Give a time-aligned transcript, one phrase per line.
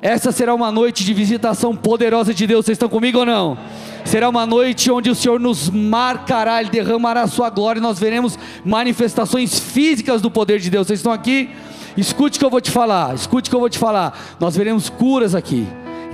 [0.00, 2.64] Essa será uma noite de visitação poderosa de Deus.
[2.64, 3.58] Vocês estão comigo ou não?
[4.04, 7.98] Será uma noite onde o Senhor nos marcará, Ele derramará a sua glória e nós
[7.98, 10.86] veremos manifestações físicas do poder de Deus.
[10.86, 11.50] Vocês estão aqui?
[11.96, 14.36] Escute o que eu vou te falar, escute o que eu vou te falar.
[14.38, 15.66] Nós veremos curas aqui.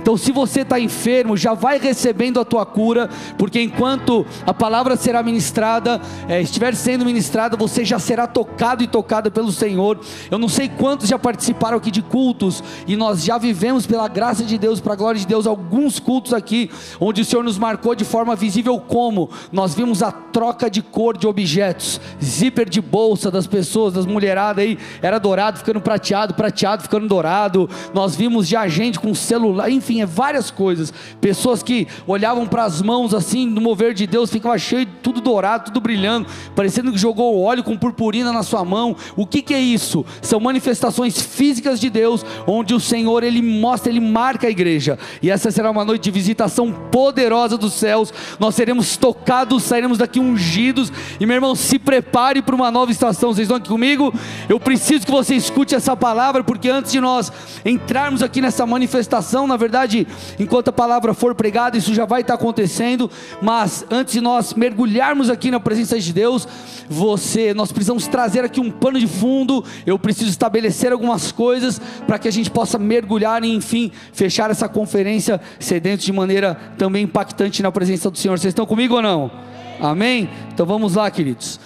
[0.05, 3.09] Então, se você está enfermo, já vai recebendo a tua cura,
[3.39, 5.99] porque enquanto a palavra será ministrada,
[6.29, 9.99] é, estiver sendo ministrada, você já será tocado e tocada pelo Senhor.
[10.29, 14.43] Eu não sei quantos já participaram aqui de cultos, e nós já vivemos pela graça
[14.43, 16.69] de Deus, para a glória de Deus, alguns cultos aqui,
[16.99, 21.17] onde o Senhor nos marcou de forma visível como nós vimos a troca de cor
[21.17, 26.83] de objetos, zíper de bolsa das pessoas, das mulheradas aí, era dourado ficando prateado, prateado
[26.83, 27.67] ficando dourado.
[27.91, 30.93] Nós vimos já gente com celular, enfim é várias coisas.
[31.19, 35.65] Pessoas que olhavam para as mãos assim, no mover de Deus, ficava cheio, tudo dourado,
[35.65, 38.95] tudo brilhando, parecendo que jogou óleo com purpurina na sua mão.
[39.15, 40.05] O que, que é isso?
[40.21, 44.97] São manifestações físicas de Deus, onde o Senhor ele mostra, ele marca a igreja.
[45.21, 48.13] E essa será uma noite de visitação poderosa dos céus.
[48.39, 50.91] Nós seremos tocados, sairemos daqui ungidos.
[51.19, 53.33] E meu irmão, se prepare para uma nova estação.
[53.33, 54.13] Vocês estão aqui comigo?
[54.49, 57.31] Eu preciso que você escute essa palavra, porque antes de nós
[57.63, 60.07] entrarmos aqui nessa manifestação, na verdade verdade,
[60.39, 63.09] enquanto a palavra for pregada, isso já vai estar acontecendo,
[63.41, 66.47] mas antes de nós mergulharmos aqui na presença de Deus,
[66.89, 72.19] você, nós precisamos trazer aqui um pano de fundo, eu preciso estabelecer algumas coisas para
[72.19, 77.61] que a gente possa mergulhar e enfim, fechar essa conferência sedento de maneira também impactante
[77.61, 78.37] na presença do Senhor.
[78.37, 79.31] Vocês estão comigo ou não?
[79.79, 80.29] Amém?
[80.53, 81.59] Então vamos lá, queridos.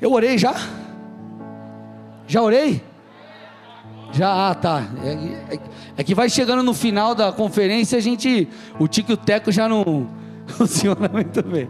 [0.00, 0.54] Eu orei já?
[2.26, 2.93] Já orei?
[4.14, 4.86] Já, ah, tá.
[5.02, 5.58] É, é,
[5.96, 8.48] é, que vai chegando no final da conferência, a gente.
[8.78, 10.06] O Tico e o Teco já não
[10.46, 11.68] funciona muito bem.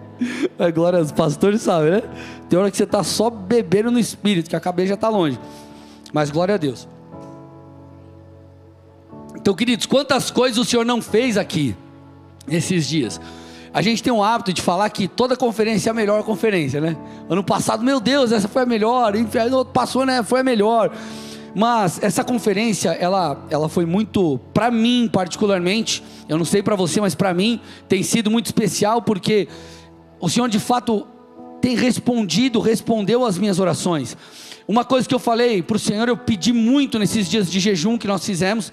[0.58, 2.02] Agora os pastores sabem, né?
[2.48, 5.38] Tem hora que você está só bebendo no espírito, que a cabeça já está longe.
[6.12, 6.86] Mas glória a Deus.
[9.34, 11.74] Então, queridos, quantas coisas o Senhor não fez aqui
[12.46, 13.20] nesses dias?
[13.72, 16.96] A gente tem um hábito de falar que toda conferência é a melhor conferência, né?
[17.28, 19.14] Ano passado, meu Deus, essa foi a melhor.
[19.72, 20.22] Passou, né?
[20.22, 20.92] Foi a melhor.
[21.54, 27.00] Mas essa conferência, ela, ela foi muito, para mim particularmente, eu não sei para você,
[27.00, 29.46] mas para mim tem sido muito especial porque
[30.20, 31.06] o Senhor de fato
[31.60, 34.16] tem respondido, respondeu às minhas orações.
[34.66, 37.96] Uma coisa que eu falei para o Senhor, eu pedi muito nesses dias de jejum
[37.96, 38.72] que nós fizemos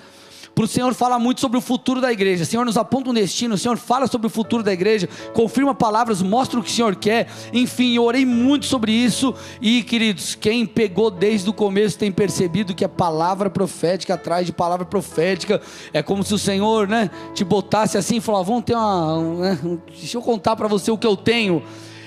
[0.53, 2.43] para o Senhor falar muito sobre o futuro da igreja.
[2.43, 5.73] O Senhor nos aponta um destino, o Senhor fala sobre o futuro da igreja, confirma
[5.73, 7.27] palavras, mostra o que o Senhor quer.
[7.53, 9.33] Enfim, eu orei muito sobre isso.
[9.61, 14.51] E, queridos, quem pegou desde o começo tem percebido que a palavra profética atrás de
[14.51, 15.61] palavra profética
[15.93, 19.21] é como se o Senhor, né, te botasse assim e falasse: vamos ter uma.
[19.21, 21.63] Né, deixa eu contar para você o que eu tenho.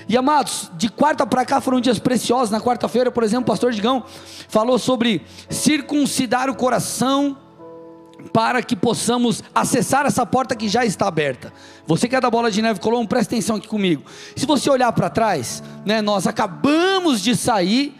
[0.07, 2.51] E amados, de quarta para cá foram dias preciosos.
[2.51, 4.03] Na quarta-feira, por exemplo, o pastor Digão
[4.47, 7.35] falou sobre circuncidar o coração
[8.31, 11.53] para que possamos acessar essa porta que já está aberta.
[11.85, 14.03] Você que é da bola de neve Colombo, presta atenção aqui comigo.
[14.35, 17.95] Se você olhar para trás, né, nós acabamos de sair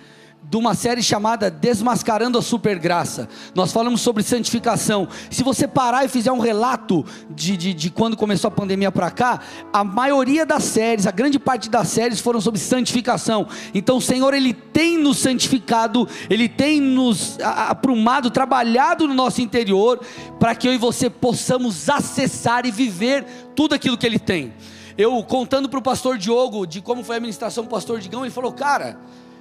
[0.50, 3.28] de uma série chamada Desmascarando a Supergraça.
[3.56, 5.08] Nós falamos sobre santificação.
[5.30, 9.10] Se você parar e fizer um relato de, de, de quando começou a pandemia para
[9.10, 9.40] cá,
[9.74, 13.48] a maioria das séries, a grande parte das séries foram sobre santificação.
[13.74, 20.00] Então o Senhor, Ele tem nos santificado, Ele tem nos aprumado, trabalhado no nosso interior,
[20.40, 23.26] para que eu e você possamos acessar e viver
[23.56, 24.54] tudo aquilo que Ele tem.
[24.98, 28.32] Eu contando para o pastor Diogo de como foi a ministração do pastor Digão, ele
[28.32, 28.98] falou, cara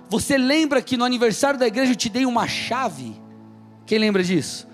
[0.08, 3.20] você lembra que no aniversário da igreja eu te dei uma chave?
[3.86, 4.66] Quem lembra disso?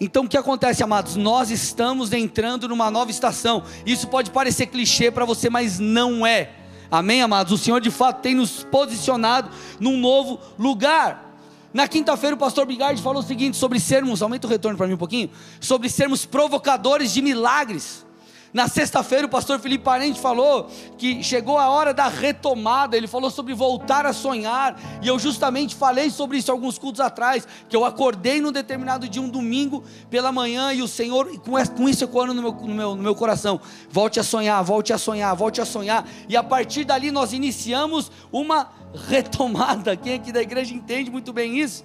[0.00, 1.16] Então o que acontece, amados?
[1.16, 3.64] Nós estamos entrando numa nova estação.
[3.84, 6.50] Isso pode parecer clichê para você, mas não é.
[6.90, 7.52] Amém, amados?
[7.52, 11.28] O Senhor de fato tem nos posicionado num novo lugar.
[11.72, 14.94] Na quinta-feira o pastor Bigard falou o seguinte sobre sermos, aumenta o retorno para mim
[14.94, 15.30] um pouquinho,
[15.60, 18.06] sobre sermos provocadores de milagres.
[18.52, 22.96] Na sexta-feira, o pastor Felipe Parente falou que chegou a hora da retomada.
[22.96, 24.80] Ele falou sobre voltar a sonhar.
[25.02, 27.46] E eu justamente falei sobre isso alguns cultos atrás.
[27.68, 31.28] Que eu acordei num determinado dia, um domingo, pela manhã, e o Senhor,
[31.76, 34.98] com isso ecoando no meu, no, meu, no meu coração: volte a sonhar, volte a
[34.98, 36.08] sonhar, volte a sonhar.
[36.28, 38.70] E a partir dali nós iniciamos uma
[39.08, 39.94] retomada.
[39.94, 41.84] Quem aqui da igreja entende muito bem isso?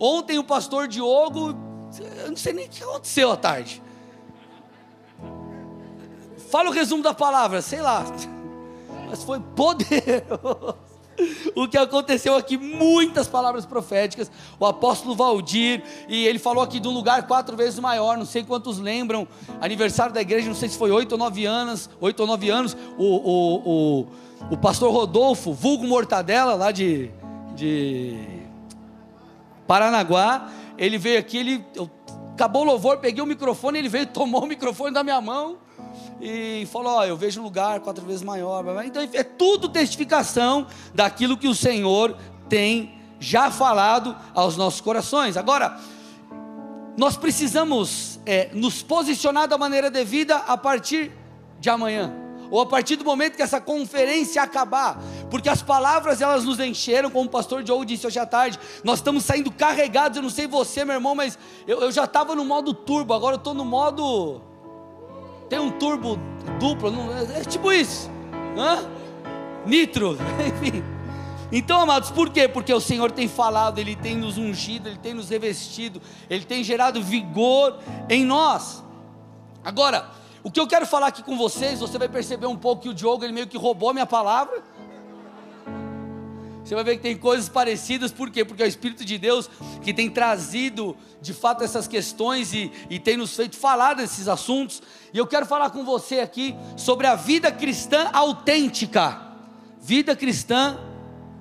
[0.00, 1.54] Ontem o pastor Diogo,
[2.24, 3.82] eu não sei nem o que aconteceu à tarde
[6.52, 8.04] Fala o resumo da palavra, sei lá.
[9.08, 10.74] Mas foi poderoso.
[11.54, 14.30] O que aconteceu aqui, muitas palavras proféticas.
[14.58, 18.16] O apóstolo Valdir, e ele falou aqui de um lugar quatro vezes maior.
[18.16, 19.28] Não sei quantos lembram.
[19.60, 21.88] Aniversário da igreja, não sei se foi oito ou nove anos.
[22.00, 22.76] Oito ou nove anos.
[22.96, 24.06] O, o, o,
[24.52, 27.10] o pastor Rodolfo, vulgo Mortadela, lá de,
[27.54, 28.18] de
[29.66, 31.64] Paranaguá, ele veio aqui, ele.
[31.74, 31.90] Eu,
[32.32, 35.58] acabou o louvor, peguei o microfone, ele veio, tomou o microfone da minha mão
[36.22, 38.64] e falou: Ó, eu vejo um lugar quatro vezes maior.
[38.84, 42.16] Então é tudo testificação daquilo que o Senhor
[42.48, 45.36] tem já falado aos nossos corações.
[45.36, 45.80] Agora,
[46.96, 51.10] nós precisamos é, nos posicionar da maneira devida a partir
[51.58, 52.14] de amanhã
[52.50, 57.10] ou a partir do momento que essa conferência acabar, porque as palavras elas nos encheram,
[57.10, 60.46] como o pastor Joe disse hoje à tarde, nós estamos saindo carregados, eu não sei
[60.46, 63.64] você, meu irmão, mas eu, eu já estava no modo turbo, agora eu estou no
[63.64, 64.51] modo.
[65.52, 66.18] Tem um turbo
[66.58, 68.10] duplo, não, é, é tipo isso,
[68.56, 68.88] Hã?
[69.66, 70.82] nitro, enfim.
[71.52, 72.48] Então, amados, por quê?
[72.48, 76.00] Porque o Senhor tem falado, Ele tem nos ungido, Ele tem nos revestido,
[76.30, 77.78] Ele tem gerado vigor
[78.08, 78.82] em nós.
[79.62, 80.08] Agora,
[80.42, 82.94] o que eu quero falar aqui com vocês, você vai perceber um pouco que o
[82.94, 84.62] Diogo ele meio que roubou a minha palavra.
[86.72, 88.46] Você vai ver que tem coisas parecidas, por quê?
[88.46, 89.50] Porque é o Espírito de Deus
[89.82, 94.80] que tem trazido de fato essas questões e, e tem nos feito falar desses assuntos.
[95.12, 99.20] E eu quero falar com você aqui sobre a vida cristã autêntica.
[99.82, 100.78] Vida cristã,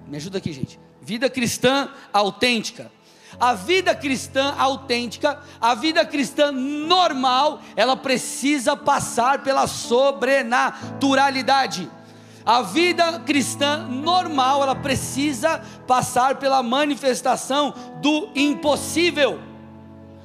[0.05, 0.77] me ajuda aqui, gente.
[1.01, 2.91] Vida cristã autêntica.
[3.39, 11.89] A vida cristã autêntica, a vida cristã normal, ela precisa passar pela sobrenaturalidade.
[12.45, 19.39] A vida cristã normal, ela precisa passar pela manifestação do impossível.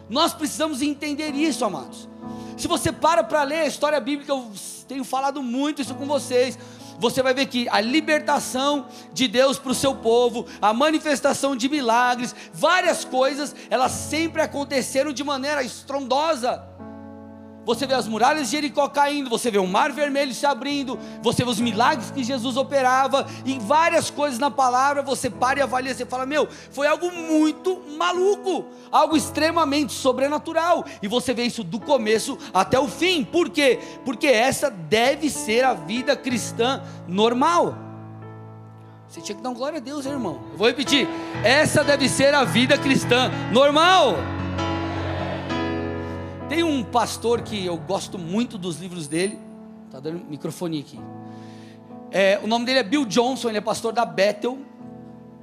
[0.08, 2.08] Nós precisamos entender isso, amados.
[2.56, 4.50] Se você para para ler a história bíblica, eu
[4.88, 6.58] tenho falado muito isso com vocês
[6.98, 11.68] você vai ver que a libertação de Deus para o seu povo, a manifestação de
[11.68, 16.66] milagres, várias coisas, elas sempre aconteceram de maneira estrondosa
[17.66, 21.44] você vê as muralhas de Jericó caindo, você vê o mar vermelho se abrindo, você
[21.44, 25.92] vê os milagres que Jesus operava, e várias coisas na palavra, você para e avalia,
[25.92, 31.80] você fala, meu, foi algo muito maluco, algo extremamente sobrenatural, e você vê isso do
[31.80, 33.80] começo até o fim, por quê?
[34.04, 37.76] Porque essa deve ser a vida cristã normal.
[39.08, 40.40] Você tinha que dar glória a Deus, irmão.
[40.52, 41.08] Eu vou repetir.
[41.42, 44.16] Essa deve ser a vida cristã normal.
[46.48, 49.37] Tem um pastor que eu gosto muito dos livros dele.
[49.90, 51.00] Tá dando microfone aqui.
[52.12, 54.58] É, o nome dele é Bill Johnson, ele é pastor da Bethel,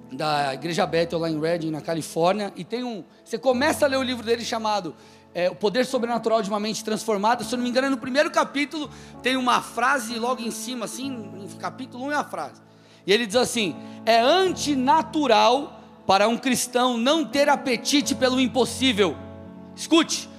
[0.09, 2.53] da igreja Bethel lá em Redding, na Califórnia.
[2.55, 3.03] E tem um.
[3.23, 4.95] Você começa a ler o livro dele chamado
[5.35, 7.43] é, O Poder Sobrenatural de uma Mente Transformada.
[7.43, 8.89] Se eu não me engano, no primeiro capítulo
[9.21, 12.61] tem uma frase logo em cima, assim, em capítulo 1 é a frase.
[13.05, 13.75] E ele diz assim:
[14.05, 19.17] É antinatural para um cristão não ter apetite pelo impossível.
[19.75, 20.29] Escute,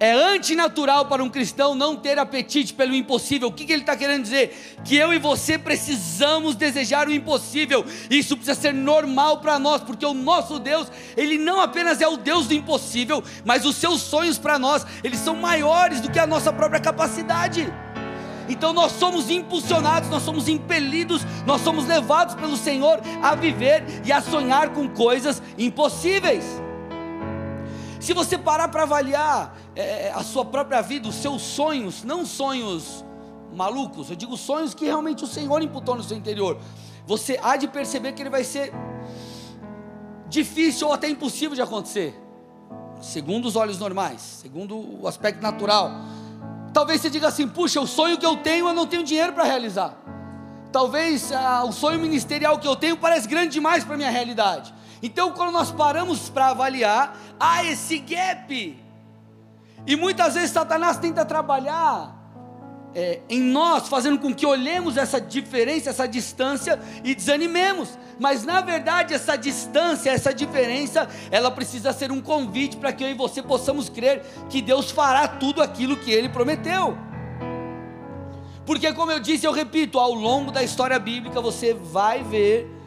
[0.00, 3.48] é antinatural para um cristão não ter apetite pelo impossível.
[3.48, 4.78] O que, que ele está querendo dizer?
[4.82, 7.84] Que eu e você precisamos desejar o impossível.
[8.08, 12.16] Isso precisa ser normal para nós, porque o nosso Deus, ele não apenas é o
[12.16, 16.26] Deus do impossível, mas os seus sonhos para nós, eles são maiores do que a
[16.26, 17.70] nossa própria capacidade.
[18.48, 24.10] Então nós somos impulsionados, nós somos impelidos, nós somos levados pelo Senhor a viver e
[24.10, 26.44] a sonhar com coisas impossíveis.
[28.00, 32.24] Se você parar para avaliar é, é, a sua própria vida, os seus sonhos, não
[32.24, 33.04] sonhos
[33.52, 36.58] malucos, eu digo sonhos que realmente o Senhor imputou no seu interior,
[37.06, 38.72] você há de perceber que ele vai ser
[40.28, 42.18] difícil ou até impossível de acontecer,
[43.02, 45.90] segundo os olhos normais, segundo o aspecto natural.
[46.72, 49.44] Talvez você diga assim: puxa, o sonho que eu tenho eu não tenho dinheiro para
[49.44, 49.98] realizar.
[50.72, 54.72] Talvez ah, o sonho ministerial que eu tenho parece grande demais para a minha realidade.
[55.02, 58.78] Então, quando nós paramos para avaliar, há esse gap.
[59.86, 62.20] E muitas vezes Satanás tenta trabalhar
[62.94, 67.98] é, em nós, fazendo com que olhemos essa diferença, essa distância e desanimemos.
[68.18, 73.08] Mas na verdade, essa distância, essa diferença, ela precisa ser um convite para que eu
[73.08, 76.96] e você possamos crer que Deus fará tudo aquilo que Ele prometeu.
[78.66, 82.79] Porque, como eu disse, eu repito, ao longo da história bíblica você vai ver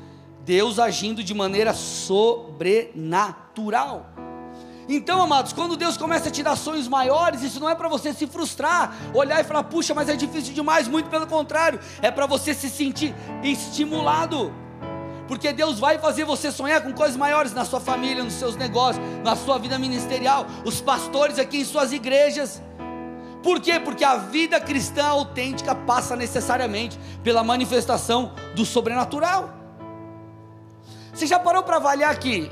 [0.45, 4.05] Deus agindo de maneira sobrenatural.
[4.87, 8.13] Então, amados, quando Deus começa a te dar sonhos maiores, isso não é para você
[8.13, 12.25] se frustrar, olhar e falar, puxa, mas é difícil demais, muito pelo contrário, é para
[12.25, 14.53] você se sentir estimulado,
[15.25, 19.03] porque Deus vai fazer você sonhar com coisas maiores na sua família, nos seus negócios,
[19.23, 22.61] na sua vida ministerial, os pastores aqui em suas igrejas.
[23.41, 23.79] Por quê?
[23.79, 29.62] Porque a vida cristã autêntica passa necessariamente pela manifestação do sobrenatural.
[31.13, 32.51] Você já parou para avaliar que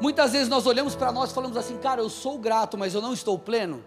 [0.00, 3.00] muitas vezes nós olhamos para nós e falamos assim, cara, eu sou grato, mas eu
[3.00, 3.84] não estou pleno?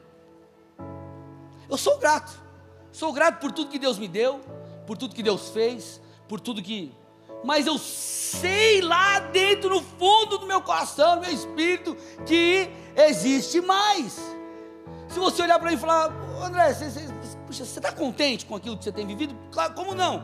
[1.70, 2.32] Eu sou grato,
[2.94, 4.40] sou grato por tudo que Deus me deu,
[4.88, 6.96] por tudo que Deus fez, por tudo que,
[7.44, 13.60] mas eu sei lá dentro, no fundo do meu coração, do meu espírito, que existe
[13.60, 14.18] mais.
[15.10, 18.92] Se você olhar para mim e falar, André, você, está contente com aquilo que você
[18.92, 19.36] tem vivido?
[19.52, 20.24] Claro, como não?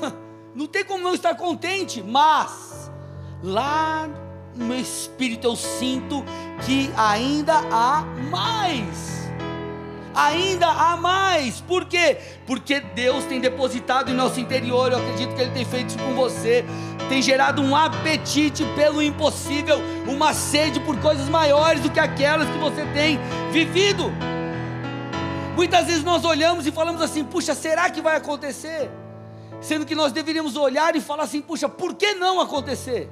[0.54, 2.90] Não tem como não estar contente, mas
[3.42, 4.08] lá
[4.54, 6.24] no meu espírito eu sinto
[6.66, 9.30] que ainda há mais.
[10.12, 11.60] Ainda há mais.
[11.60, 12.18] Por quê?
[12.46, 16.14] Porque Deus tem depositado em nosso interior, eu acredito que Ele tem feito isso com
[16.14, 16.64] você,
[17.08, 22.58] tem gerado um apetite pelo impossível, uma sede por coisas maiores do que aquelas que
[22.58, 23.20] você tem
[23.52, 24.12] vivido.
[25.54, 28.90] Muitas vezes nós olhamos e falamos assim: puxa, será que vai acontecer?
[29.60, 33.10] Sendo que nós deveríamos olhar e falar assim: puxa, por que não acontecer?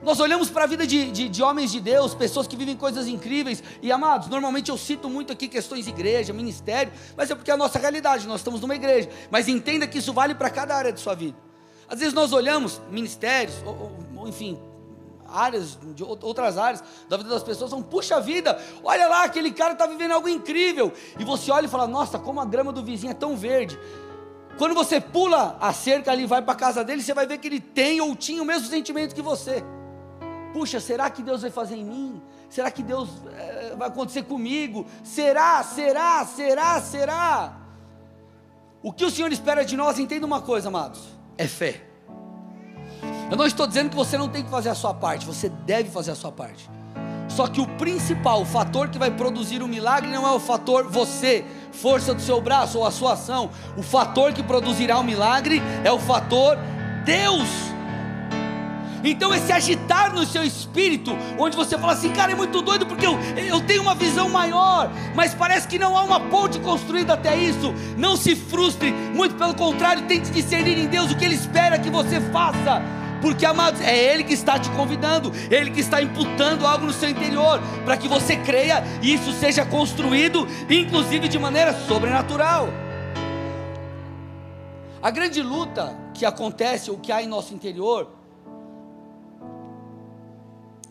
[0.00, 3.08] Nós olhamos para a vida de, de, de, homens de Deus, pessoas que vivem coisas
[3.08, 7.54] incríveis, e amados, normalmente eu cito muito aqui questões igreja, ministério, mas é porque é
[7.54, 10.92] a nossa realidade, nós estamos numa igreja, mas entenda que isso vale para cada área
[10.92, 11.36] de sua vida.
[11.88, 14.56] Às vezes nós olhamos ministérios, ou, ou, enfim,
[15.26, 19.72] áreas, de outras áreas da vida das pessoas, são, puxa vida, olha lá, aquele cara
[19.72, 23.10] está vivendo algo incrível, e você olha e fala, nossa, como a grama do vizinho
[23.10, 23.76] é tão verde.
[24.58, 27.38] Quando você pula a cerca ali e vai para a casa dele, você vai ver
[27.38, 29.64] que ele tem ou tinha o mesmo sentimento que você.
[30.52, 32.20] Puxa, será que Deus vai fazer em mim?
[32.50, 34.84] Será que Deus é, vai acontecer comigo?
[35.04, 37.56] Será, será, será, será?
[38.82, 41.00] O que o Senhor espera de nós, entenda uma coisa, amados:
[41.36, 41.84] é fé.
[43.30, 45.88] Eu não estou dizendo que você não tem que fazer a sua parte, você deve
[45.88, 46.68] fazer a sua parte.
[47.28, 50.84] Só que o principal, o fator que vai produzir o milagre não é o fator
[50.84, 51.44] você,
[51.80, 53.50] força do seu braço ou a sua ação.
[53.76, 56.58] O fator que produzirá o milagre é o fator
[57.04, 57.48] Deus.
[59.04, 63.06] Então, esse agitar no seu espírito, onde você fala assim, cara, é muito doido porque
[63.06, 67.36] eu, eu tenho uma visão maior, mas parece que não há uma ponte construída até
[67.36, 67.72] isso.
[67.96, 71.90] Não se frustre, muito pelo contrário, tente discernir em Deus o que Ele espera que
[71.90, 72.82] você faça.
[73.20, 77.08] Porque, amados, é Ele que está te convidando, Ele que está imputando algo no seu
[77.08, 82.68] interior, para que você creia e isso seja construído, inclusive de maneira sobrenatural.
[85.00, 88.10] A grande luta que acontece, ou que há em nosso interior,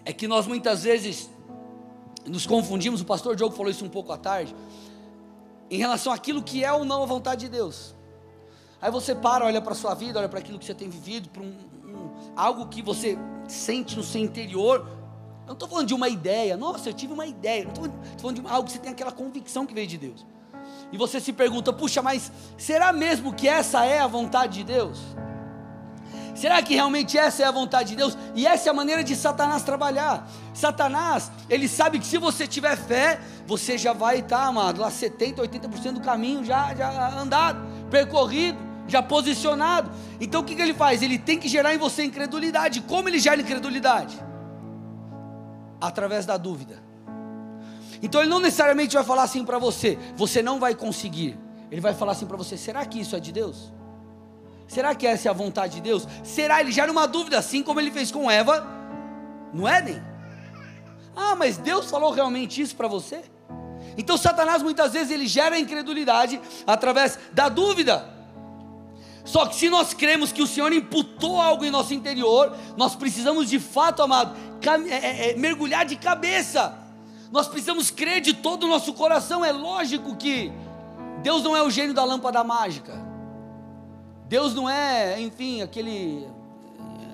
[0.05, 1.29] é que nós muitas vezes
[2.25, 4.55] nos confundimos, o pastor Diogo falou isso um pouco à tarde,
[5.69, 7.93] em relação àquilo que é ou não a vontade de Deus.
[8.81, 11.29] Aí você para, olha para a sua vida, olha para aquilo que você tem vivido,
[11.29, 11.53] para um,
[12.35, 14.87] algo que você sente no seu interior.
[15.41, 17.63] Eu não estou falando de uma ideia, nossa, eu tive uma ideia.
[17.63, 20.25] Estou falando de algo que você tem aquela convicção que veio de Deus.
[20.91, 24.99] E você se pergunta, puxa, mas será mesmo que essa é a vontade de Deus?
[26.35, 28.15] Será que realmente essa é a vontade de Deus?
[28.35, 30.29] E essa é a maneira de Satanás trabalhar.
[30.53, 34.91] Satanás, ele sabe que se você tiver fé, você já vai estar, tá, amado, lá
[34.91, 39.91] 70, 80% do caminho já, já andado, percorrido já posicionado.
[40.19, 41.01] Então o que, que ele faz?
[41.01, 42.81] Ele tem que gerar em você incredulidade.
[42.81, 44.17] Como ele gera incredulidade?
[45.79, 46.81] Através da dúvida.
[48.01, 51.37] Então ele não necessariamente vai falar assim para você, você não vai conseguir.
[51.71, 53.71] Ele vai falar assim para você: será que isso é de Deus?
[54.67, 56.07] Será que essa é a vontade de Deus?
[56.23, 56.59] Será?
[56.59, 58.67] Ele gera uma dúvida, assim como ele fez com Eva
[59.53, 60.01] no Éden.
[61.15, 63.23] Ah, mas Deus falou realmente isso para você?
[63.97, 68.16] Então Satanás muitas vezes ele gera incredulidade através da dúvida.
[69.27, 73.49] Só que se nós cremos que o Senhor imputou algo em nosso interior, nós precisamos
[73.49, 74.33] de fato, amado,
[74.89, 76.73] é, é, é, mergulhar de cabeça.
[77.29, 79.43] Nós precisamos crer de todo o nosso coração.
[79.43, 80.49] É lógico que
[81.21, 83.05] Deus não é o gênio da lâmpada mágica.
[84.29, 86.25] Deus não é, enfim, aquele.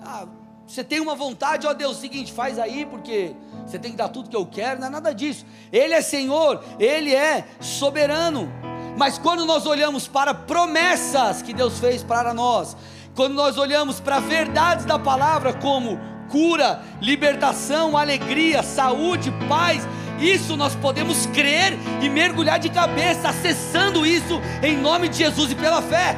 [0.06, 0.28] Ah,
[0.68, 4.30] você tem uma vontade, ó Deus, seguinte, faz aí, porque você tem que dar tudo
[4.30, 5.48] que eu quero, não é nada disso.
[5.72, 8.52] Ele é Senhor, Ele é soberano.
[8.98, 12.76] Mas quando nós olhamos para promessas que Deus fez para nós,
[13.16, 19.88] quando nós olhamos para verdades da palavra como cura, libertação, alegria, saúde, paz,
[20.20, 25.56] isso nós podemos crer e mergulhar de cabeça, acessando isso em nome de Jesus e
[25.56, 26.16] pela fé.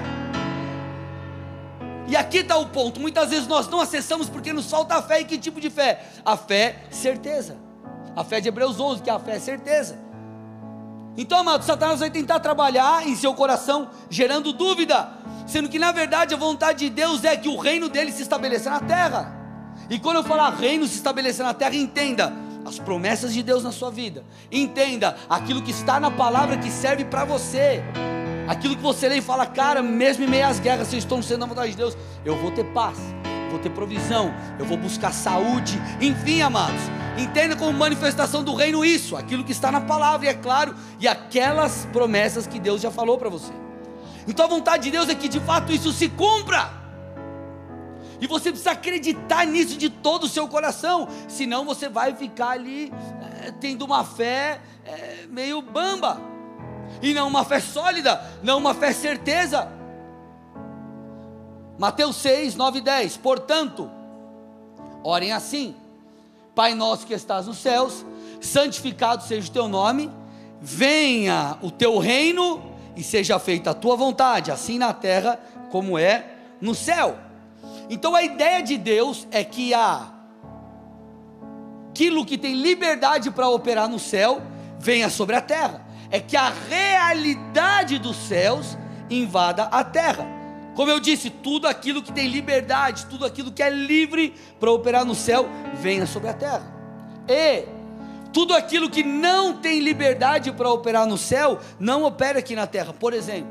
[2.07, 5.21] E aqui está o ponto: muitas vezes nós não acessamos porque nos falta a fé.
[5.21, 6.03] E que tipo de fé?
[6.23, 7.57] A fé, certeza.
[8.15, 10.04] A fé de Hebreus 11, que é a fé, certeza.
[11.17, 15.09] Então, amado, Satanás vai tentar trabalhar em seu coração, gerando dúvida,
[15.47, 18.69] sendo que na verdade a vontade de Deus é que o reino dele se estabeleça
[18.69, 19.33] na terra.
[19.89, 22.33] E quando eu falar reino se estabelecer na terra, entenda
[22.65, 27.05] as promessas de Deus na sua vida, entenda aquilo que está na palavra que serve
[27.05, 27.83] para você.
[28.47, 31.21] Aquilo que você lê e fala, cara, mesmo em meio às guerras, se eu estou
[31.21, 32.97] sendo na vontade de Deus, eu vou ter paz,
[33.49, 36.81] vou ter provisão, eu vou buscar saúde, enfim, amados,
[37.17, 41.07] Entenda como manifestação do reino isso, aquilo que está na palavra, e é claro, e
[41.07, 43.53] aquelas promessas que Deus já falou para você.
[44.27, 46.69] Então a vontade de Deus é que de fato isso se cumpra.
[48.19, 52.91] E você precisa acreditar nisso de todo o seu coração, senão você vai ficar ali
[53.43, 56.19] é, tendo uma fé é, meio bamba,
[57.01, 59.71] e não uma fé sólida, não uma fé certeza.
[61.77, 63.17] Mateus 6, 9 e 10.
[63.17, 63.89] Portanto,
[65.03, 65.75] orem assim:
[66.55, 68.05] Pai nosso que estás nos céus,
[68.39, 70.09] santificado seja o teu nome,
[70.61, 72.63] venha o teu reino
[72.95, 75.37] e seja feita a tua vontade, assim na terra
[75.69, 76.25] como é
[76.61, 77.17] no céu.
[77.89, 80.13] Então a ideia de Deus é que há
[81.89, 84.41] aquilo que tem liberdade para operar no céu
[84.79, 85.85] venha sobre a terra.
[86.09, 88.77] É que a realidade dos céus
[89.09, 90.34] invada a terra.
[90.75, 95.05] Como eu disse, tudo aquilo que tem liberdade, tudo aquilo que é livre para operar
[95.05, 95.47] no céu,
[95.81, 96.75] venha sobre a terra.
[97.27, 97.65] E
[98.33, 102.91] tudo aquilo que não tem liberdade para operar no céu, não opera aqui na terra.
[102.91, 103.49] Por exemplo,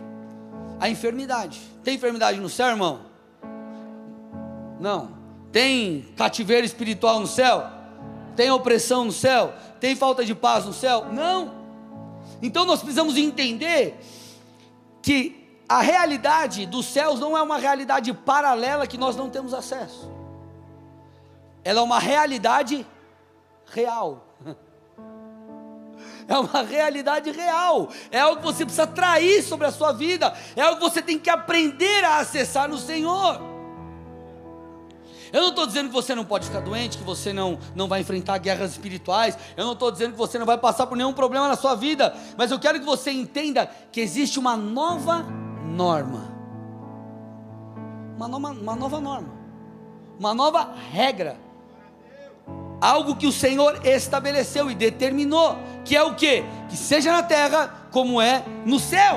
[0.79, 1.59] a enfermidade.
[1.83, 3.01] Tem enfermidade no céu, irmão?
[4.79, 5.09] Não.
[5.51, 7.65] Tem cativeiro espiritual no céu?
[8.37, 9.55] Tem opressão no céu?
[9.81, 11.07] Tem falta de paz no céu?
[11.11, 11.55] Não.
[12.43, 13.99] Então nós precisamos entender
[15.01, 20.11] que a realidade dos céus não é uma realidade paralela que nós não temos acesso.
[21.63, 22.87] Ela é uma realidade
[23.73, 24.27] real.
[26.27, 27.91] É uma realidade real.
[28.11, 30.35] É algo que você precisa trair sobre a sua vida.
[30.57, 33.43] É algo que você tem que aprender a acessar no Senhor.
[35.31, 38.01] Eu não estou dizendo que você não pode ficar doente, que você não, não vai
[38.01, 39.37] enfrentar guerras espirituais.
[39.55, 42.17] Eu não estou dizendo que você não vai passar por nenhum problema na sua vida.
[42.39, 45.27] Mas eu quero que você entenda que existe uma nova
[45.75, 46.33] norma.
[48.17, 49.35] Uma nova, uma nova norma.
[50.19, 51.37] Uma nova regra.
[52.81, 55.57] Algo que o Senhor estabeleceu e determinou.
[55.85, 56.45] Que é o que?
[56.69, 59.17] Que seja na terra como é no céu.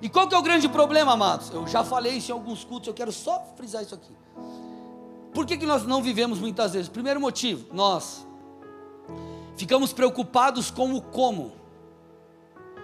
[0.00, 1.50] E qual que é o grande problema, amados?
[1.50, 4.16] Eu já falei isso em alguns cultos, eu quero só frisar isso aqui.
[5.34, 6.88] Por que, que nós não vivemos muitas vezes?
[6.88, 8.24] Primeiro motivo, nós
[9.56, 11.57] ficamos preocupados com o como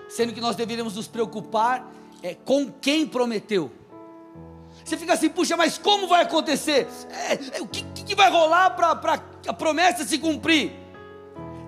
[0.08, 1.90] sendo que nós deveríamos nos preocupar
[2.22, 3.70] é, com quem prometeu.
[4.84, 6.88] Você fica assim, puxa, mas como vai acontecer?
[7.10, 10.72] É, é, o que, que, vai rolar para a promessa se cumprir?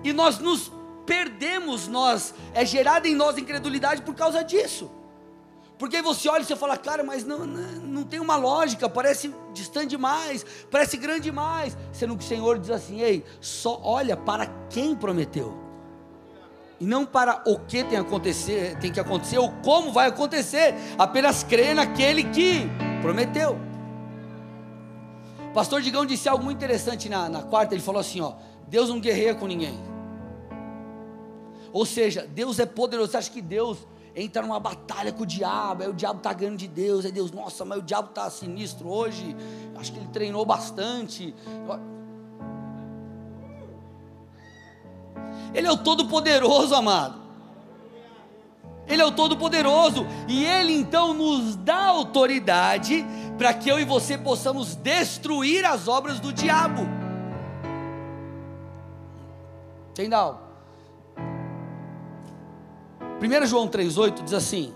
[0.03, 0.71] E nós nos
[1.05, 4.91] perdemos, nós é gerada em nós incredulidade por causa disso.
[5.79, 9.33] Porque você olha e você fala, cara, mas não, não, não tem uma lógica, parece
[9.53, 11.77] distante demais, parece grande demais.
[11.91, 15.66] Sendo que o Senhor diz assim, ei, só olha para quem prometeu
[16.79, 21.43] e não para o que tem, acontecer, tem que acontecer ou como vai acontecer, apenas
[21.43, 22.69] crer naquele que
[23.01, 23.57] prometeu.
[25.53, 28.33] Pastor Digão disse algo muito interessante na, na quarta, ele falou assim: ó,
[28.67, 29.77] Deus não guerreia com ninguém.
[31.73, 33.11] Ou seja, Deus é poderoso.
[33.11, 33.79] Você acha que Deus
[34.15, 37.31] entra numa batalha com o diabo, aí o diabo está ganhando de Deus, aí Deus,
[37.31, 39.35] nossa, mas o diabo está sinistro hoje,
[39.75, 41.35] acho que ele treinou bastante.
[45.53, 47.27] Ele é o Todo-Poderoso, amado.
[48.87, 50.05] Ele é o Todo-Poderoso.
[50.27, 53.05] E Ele então nos dá autoridade
[53.37, 56.87] para que eu e você possamos destruir as obras do diabo.
[59.91, 60.39] Entende algo?
[63.19, 64.73] 1 João 3,8 diz assim: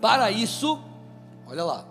[0.00, 0.80] Para isso,
[1.46, 1.86] olha lá,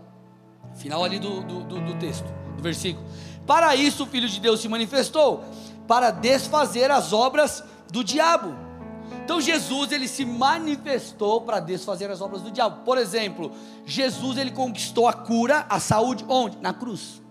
[0.75, 3.05] final ali do, do, do texto, do versículo
[3.45, 5.43] para isso o Filho de Deus se manifestou,
[5.87, 8.55] para desfazer as obras do diabo.
[9.23, 12.83] Então Jesus ele se manifestou para desfazer as obras do diabo.
[12.83, 13.51] Por exemplo,
[13.85, 16.57] Jesus ele conquistou a cura, a saúde onde?
[16.57, 17.21] Na cruz.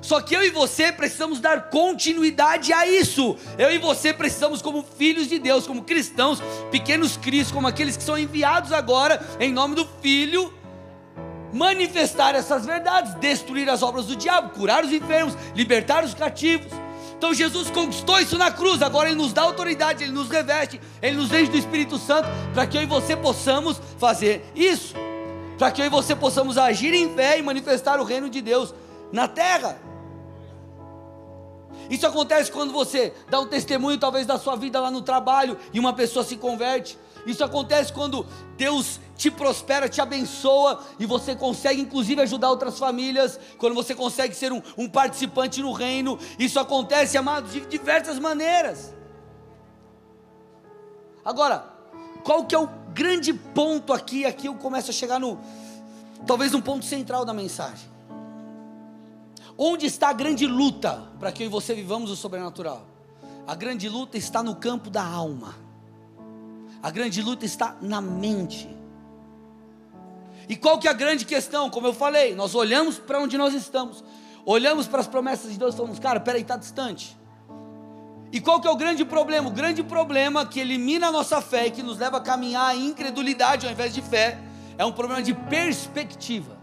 [0.00, 3.36] Só que eu e você precisamos dar continuidade a isso.
[3.56, 8.02] Eu e você precisamos, como filhos de Deus, como cristãos, pequenos cristos, como aqueles que
[8.02, 10.52] são enviados agora em nome do Filho,
[11.52, 16.72] manifestar essas verdades, destruir as obras do diabo, curar os enfermos, libertar os cativos.
[17.16, 21.16] Então Jesus conquistou isso na cruz, agora Ele nos dá autoridade, Ele nos reveste, Ele
[21.16, 24.94] nos enche do Espírito Santo, para que eu e você possamos fazer isso,
[25.58, 28.72] para que eu e você possamos agir em fé e manifestar o reino de Deus
[29.12, 29.78] na terra.
[31.90, 35.80] Isso acontece quando você dá um testemunho, talvez, da sua vida lá no trabalho e
[35.80, 36.98] uma pessoa se converte.
[37.30, 43.38] Isso acontece quando Deus te prospera, te abençoa e você consegue, inclusive, ajudar outras famílias.
[43.58, 46.18] Quando você consegue ser um, um participante no reino.
[46.38, 48.94] Isso acontece, amados, de diversas maneiras.
[51.24, 51.70] Agora,
[52.24, 54.24] qual que é o grande ponto aqui?
[54.24, 55.38] Aqui eu começo a chegar no,
[56.26, 57.88] talvez um ponto central da mensagem.
[59.58, 62.86] Onde está a grande luta para que eu e você vivamos o sobrenatural?
[63.46, 65.67] A grande luta está no campo da alma.
[66.82, 68.68] A grande luta está na mente.
[70.48, 71.68] E qual que é a grande questão?
[71.68, 74.02] Como eu falei, nós olhamos para onde nós estamos,
[74.46, 77.16] olhamos para as promessas de Deus e falamos, cara, peraí, está distante.
[78.32, 79.48] E qual que é o grande problema?
[79.48, 82.86] O grande problema que elimina a nossa fé e que nos leva a caminhar em
[82.86, 84.38] incredulidade ao invés de fé,
[84.76, 86.58] é um problema de perspectiva.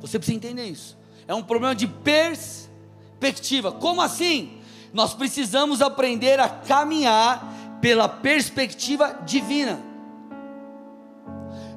[0.00, 0.96] Você precisa entender isso.
[1.26, 3.72] É um problema de perspectiva.
[3.72, 4.60] Como assim?
[4.92, 9.78] Nós precisamos aprender a caminhar pela perspectiva divina.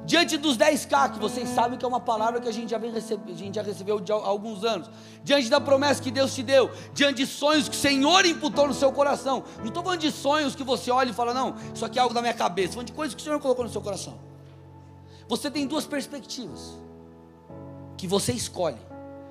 [0.04, 2.90] Diante dos 10K, que vocês sabem que é uma palavra que a gente já, vem
[2.90, 4.90] recebe, a gente já recebeu há alguns anos,
[5.22, 8.74] diante da promessa que Deus te deu, diante de sonhos que o Senhor imputou no
[8.74, 9.44] seu coração.
[9.58, 12.12] Não estou falando de sonhos que você olha e fala, não, isso aqui é algo
[12.12, 14.18] da minha cabeça, estou falando de coisas que o Senhor colocou no seu coração.
[15.28, 16.78] Você tem duas perspectivas
[17.96, 18.78] que você escolhe.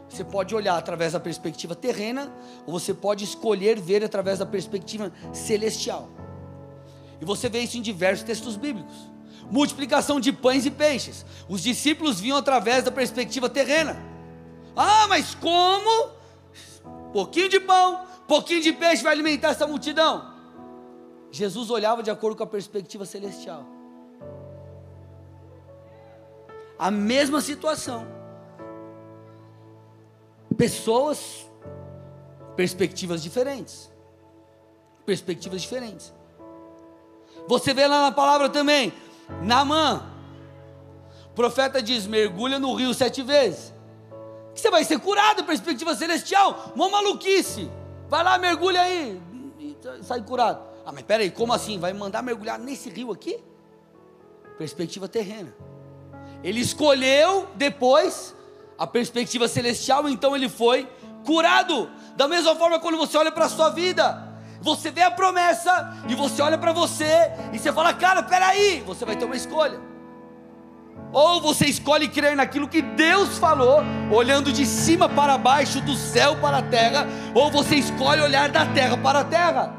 [0.08, 2.34] Você pode olhar através da perspectiva terrena,
[2.66, 6.10] ou você pode escolher ver através da perspectiva celestial.
[7.22, 9.12] E você vê isso em diversos textos bíblicos
[9.52, 11.26] multiplicação de pães e peixes.
[11.48, 14.02] Os discípulos vinham através da perspectiva terrena.
[14.76, 16.12] Ah, mas como?
[17.12, 20.32] Pouquinho de pão, pouquinho de peixe vai alimentar essa multidão.
[21.30, 23.66] Jesus olhava de acordo com a perspectiva celestial.
[26.80, 28.08] A mesma situação.
[30.58, 31.46] Pessoas,
[32.56, 33.92] perspectivas diferentes.
[35.06, 36.14] Perspectivas diferentes.
[37.48, 38.94] Você vê lá na palavra também,
[39.42, 40.04] Namã.
[41.32, 43.74] O profeta diz: mergulha no rio sete vezes.
[44.54, 46.74] Que você vai ser curado, perspectiva celestial.
[46.76, 47.70] Uma maluquice.
[48.10, 49.22] Vai lá, mergulha aí.
[49.60, 50.62] E sai curado.
[50.86, 51.80] Ah, mas peraí, como assim?
[51.80, 53.42] Vai mandar mergulhar nesse rio aqui?
[54.58, 55.54] Perspectiva terrena.
[56.44, 58.36] Ele escolheu depois
[58.78, 60.90] a perspectiva celestial, então ele foi
[61.26, 61.90] curado.
[62.16, 64.31] Da mesma forma, quando você olha para a sua vida,
[64.62, 69.04] você vê a promessa e você olha para você e você fala, cara, peraí, você
[69.04, 69.80] vai ter uma escolha.
[71.12, 76.38] Ou você escolhe crer naquilo que Deus falou, olhando de cima para baixo, do céu
[76.38, 79.74] para a terra, ou você escolhe olhar da terra para a terra.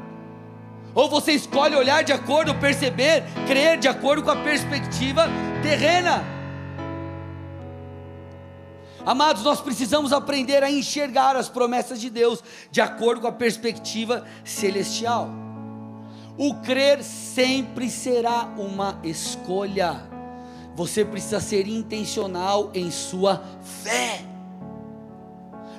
[0.93, 5.27] Ou você escolhe olhar de acordo, perceber, crer de acordo com a perspectiva
[5.63, 6.32] terrena.
[9.05, 14.25] Amados, nós precisamos aprender a enxergar as promessas de Deus de acordo com a perspectiva
[14.45, 15.29] celestial.
[16.37, 20.01] O crer sempre será uma escolha.
[20.75, 23.43] Você precisa ser intencional em sua
[23.83, 24.21] fé.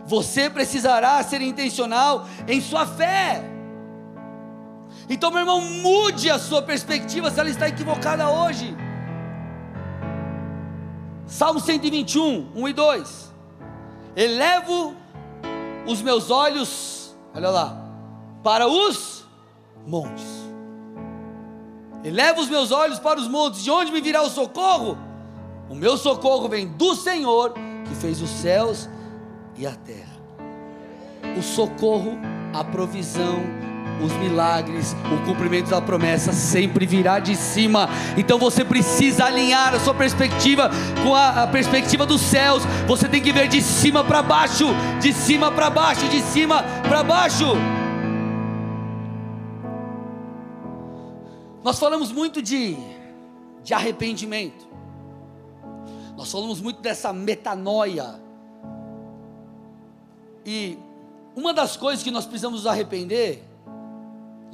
[0.07, 3.43] Você precisará ser intencional em sua fé.
[5.09, 8.77] Então, meu irmão, mude a sua perspectiva se ela está equivocada hoje.
[11.27, 13.35] Salmo 121, 1 e 2.
[14.17, 14.95] Elevo
[15.87, 17.77] os meus olhos, olha lá,
[18.43, 19.25] para os
[19.87, 20.45] montes.
[22.05, 24.99] Elevo os meus olhos para os montes, de onde me virá o socorro?
[25.71, 27.55] O meu socorro vem do Senhor,
[27.89, 28.89] que fez os céus
[29.57, 30.15] e a terra.
[31.39, 32.19] O socorro,
[32.53, 33.41] a provisão,
[34.03, 37.89] os milagres, o cumprimento da promessa sempre virá de cima.
[38.17, 40.71] Então você precisa alinhar a sua perspectiva
[41.03, 42.63] com a, a perspectiva dos céus.
[42.87, 44.67] Você tem que ver de cima para baixo,
[45.01, 47.47] de cima para baixo, de cima para baixo.
[51.63, 52.77] Nós falamos muito de,
[53.63, 54.69] de arrependimento.
[56.17, 58.21] Nós falamos muito dessa metanoia.
[60.45, 60.79] E
[61.35, 63.43] uma das coisas que nós precisamos arrepender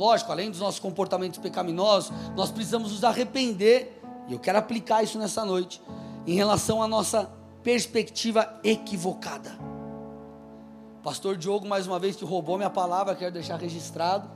[0.00, 5.18] Lógico, além dos nossos comportamentos pecaminosos, nós precisamos nos arrepender, e eu quero aplicar isso
[5.18, 5.78] nessa noite,
[6.26, 7.30] em relação à nossa
[7.62, 9.58] perspectiva equivocada.
[11.02, 14.26] Pastor Diogo, mais uma vez, que roubou minha palavra, quero deixar registrado.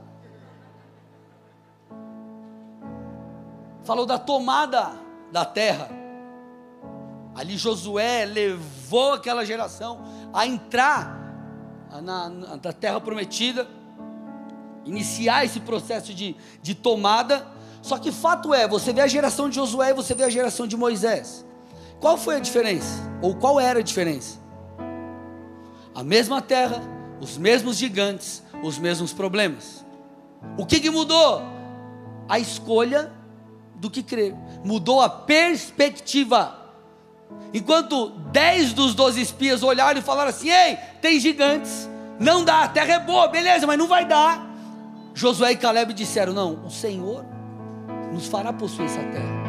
[3.83, 4.91] Falou da tomada
[5.31, 5.89] da terra.
[7.33, 9.97] Ali Josué levou aquela geração
[10.31, 13.67] a entrar na, na, na terra prometida
[14.85, 17.45] iniciar esse processo de, de tomada.
[17.81, 20.65] Só que fato é, você vê a geração de Josué e você vê a geração
[20.67, 21.45] de Moisés.
[21.99, 23.01] Qual foi a diferença?
[23.21, 24.39] Ou qual era a diferença?
[25.93, 26.81] A mesma terra,
[27.21, 29.85] os mesmos gigantes, os mesmos problemas.
[30.57, 31.41] O que, que mudou?
[32.27, 33.11] A escolha
[33.75, 34.35] do que crer.
[34.63, 36.65] Mudou a perspectiva.
[37.53, 42.67] Enquanto dez dos doze espias olharam e falaram assim: Ei, tem gigantes, não dá, a
[42.67, 44.54] terra é boa, beleza, mas não vai dar.
[45.15, 47.25] Josué e Caleb disseram: Não, o Senhor
[48.11, 49.45] nos fará possuir essa terra.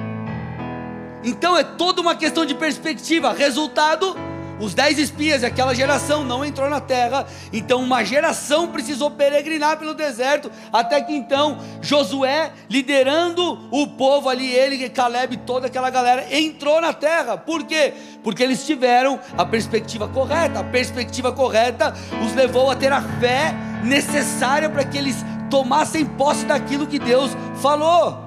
[1.25, 3.33] Então é toda uma questão de perspectiva.
[3.33, 4.17] Resultado:
[4.61, 9.93] os dez espias, aquela geração não entrou na terra, então uma geração precisou peregrinar pelo
[9.93, 16.81] deserto, até que então Josué, liderando o povo ali, ele, Caleb, toda aquela galera, entrou
[16.81, 17.93] na terra, por quê?
[18.23, 21.93] Porque eles tiveram a perspectiva correta, a perspectiva correta
[22.25, 23.53] os levou a ter a fé
[23.85, 25.17] necessária para que eles
[25.51, 27.31] tomassem posse daquilo que Deus
[27.61, 28.27] falou.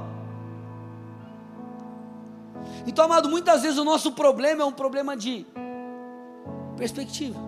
[2.85, 5.45] Então, amado, muitas vezes o nosso problema é um problema de
[6.77, 7.39] perspectiva.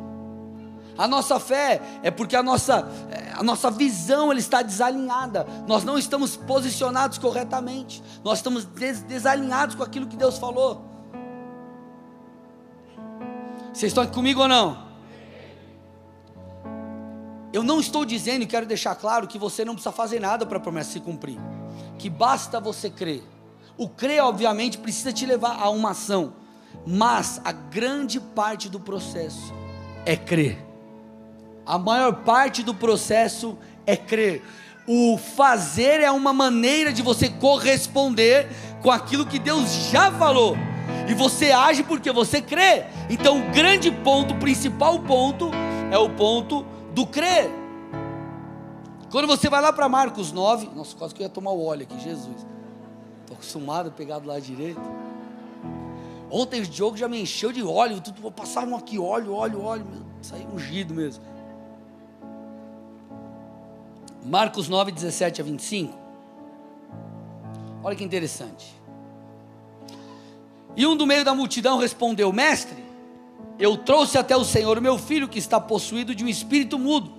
[0.98, 5.48] A nossa fé é porque a nossa, é, a nossa visão ela está desalinhada.
[5.68, 8.04] Nós não estamos posicionados corretamente.
[8.24, 10.86] Nós estamos des desalinhados com aquilo que Deus falou.
[13.74, 14.91] Vocês estão aqui comigo ou não?
[17.54, 20.58] Eu não estou dizendo e quero deixar claro que você não precisa fazer nada para
[20.58, 21.38] a promessa se cumprir.
[21.98, 23.24] Que basta você crer.
[23.78, 26.34] O crer, obviamente, precisa te levar a uma ação.
[26.86, 29.54] Mas a grande parte do processo
[30.06, 30.66] é crer.
[31.66, 34.44] A maior parte do processo é crer.
[34.88, 38.48] O fazer é uma maneira de você corresponder
[38.82, 40.58] com aquilo que Deus já falou.
[41.08, 42.86] E você age porque você crê.
[43.10, 45.52] Então, o grande ponto, o principal ponto,
[45.92, 47.50] é o ponto do crer.
[49.10, 51.84] Quando você vai lá para Marcos 9, nossa, quase que eu ia tomar o óleo
[51.84, 52.46] aqui, Jesus.
[53.22, 54.82] Estou acostumado a pegar do lado direito.
[56.30, 59.62] Ontem o Diogo já me encheu de óleo, tudo, vou passar um aqui, óleo, óleo,
[59.62, 59.86] óleo,
[60.22, 61.22] saiu ungido mesmo.
[64.24, 65.94] Marcos 9, 17 a 25.
[67.84, 68.80] Olha que interessante.
[70.76, 72.81] E um do meio da multidão respondeu: Mestre,
[73.62, 77.14] eu trouxe até o Senhor meu filho que está possuído de um espírito mudo.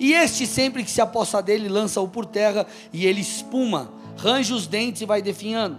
[0.00, 4.66] E este, sempre que se apossa dele, lança-o por terra e ele espuma, range os
[4.66, 5.78] dentes e vai definhando.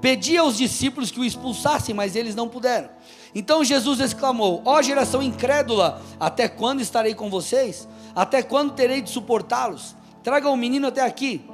[0.00, 2.88] Pedi aos discípulos que o expulsassem, mas eles não puderam.
[3.34, 7.86] Então Jesus exclamou: Ó oh, geração incrédula, até quando estarei com vocês?
[8.14, 9.94] Até quando terei de suportá-los?
[10.22, 11.44] Traga o menino até aqui.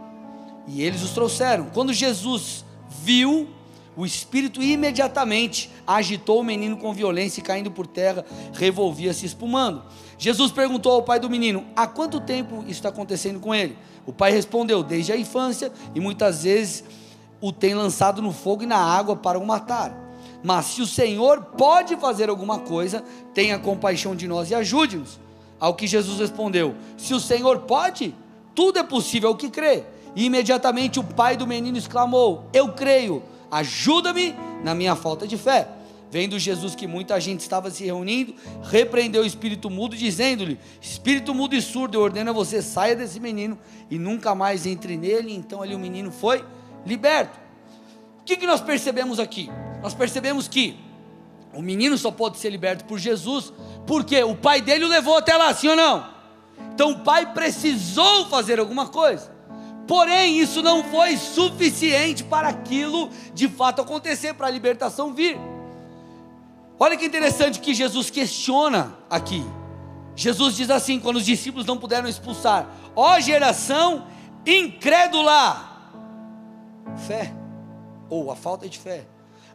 [0.69, 1.71] E eles os trouxeram.
[1.75, 3.49] Quando Jesus viu
[3.97, 9.83] o espírito imediatamente agitou o menino com violência e caindo por terra, revolvia-se espumando.
[10.19, 13.77] Jesus perguntou ao pai do menino: Há quanto tempo isso está acontecendo com ele?
[14.07, 16.85] O pai respondeu: Desde a infância, e muitas vezes
[17.41, 19.97] o tem lançado no fogo e na água para o matar.
[20.43, 23.03] Mas se o Senhor pode fazer alguma coisa,
[23.33, 25.21] tenha compaixão de nós e ajude-nos.
[25.59, 28.15] Ao que Jesus respondeu: Se o Senhor pode,
[28.55, 29.85] tudo é possível ao que crê.
[30.15, 35.69] E imediatamente o pai do menino exclamou: Eu creio ajuda-me na minha falta de fé.
[36.13, 41.55] Vendo Jesus que muita gente estava se reunindo, repreendeu o espírito mudo, dizendo-lhe: Espírito mudo
[41.55, 43.59] e surdo, eu ordeno a você, saia desse menino
[43.91, 45.35] e nunca mais entre nele.
[45.35, 46.45] Então ali o menino foi
[46.85, 47.41] liberto.
[48.21, 49.49] O que, que nós percebemos aqui?
[49.83, 50.77] Nós percebemos que
[51.55, 53.51] o menino só pode ser liberto por Jesus,
[53.87, 56.07] porque o pai dele o levou até lá, sim ou não?
[56.75, 59.33] Então o pai precisou fazer alguma coisa.
[59.89, 65.39] Porém, isso não foi suficiente para aquilo de fato acontecer, para a libertação vir.
[66.79, 69.45] Olha que interessante que Jesus questiona aqui.
[70.15, 74.07] Jesus diz assim: quando os discípulos não puderam expulsar, ó geração
[74.45, 75.71] incrédula,
[77.07, 77.33] fé,
[78.09, 79.07] ou a falta de fé,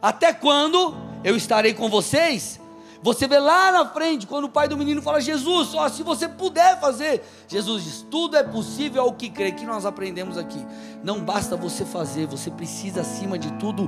[0.01, 2.59] até quando eu estarei com vocês?
[3.01, 6.27] Você vê lá na frente, quando o pai do menino fala, Jesus, ó, se você
[6.27, 10.65] puder fazer, Jesus diz: tudo é possível ao que crê, que nós aprendemos aqui.
[11.03, 13.85] Não basta você fazer, você precisa, acima de tudo,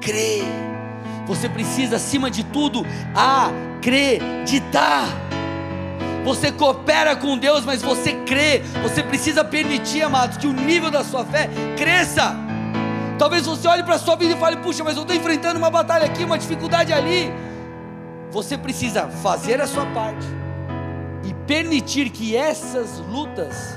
[0.00, 0.85] crer.
[1.26, 5.04] Você precisa, acima de tudo, acreditar.
[6.24, 8.60] Você coopera com Deus, mas você crê.
[8.82, 12.34] Você precisa permitir, amados, que o nível da sua fé cresça.
[13.18, 15.70] Talvez você olhe para a sua vida e fale: puxa, mas eu estou enfrentando uma
[15.70, 17.32] batalha aqui, uma dificuldade ali.
[18.30, 20.26] Você precisa fazer a sua parte
[21.24, 23.76] e permitir que essas lutas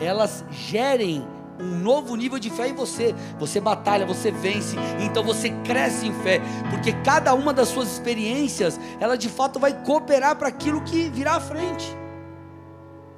[0.00, 1.26] elas gerem
[1.60, 3.14] um novo nível de fé em você.
[3.38, 6.40] Você batalha, você vence, então você cresce em fé,
[6.70, 11.36] porque cada uma das suas experiências, ela de fato vai cooperar para aquilo que virá
[11.36, 11.96] à frente.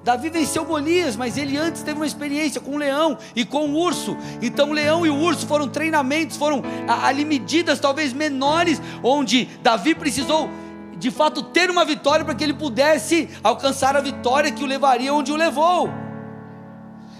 [0.02, 3.76] Davi venceu Golias, mas ele antes teve uma experiência com o leão e com o
[3.76, 4.16] urso.
[4.40, 9.94] Então o leão e o urso foram treinamentos, foram ali medidas talvez menores, onde Davi
[9.94, 10.48] precisou
[10.96, 15.12] de fato ter uma vitória para que ele pudesse alcançar a vitória que o levaria
[15.12, 15.90] onde o levou.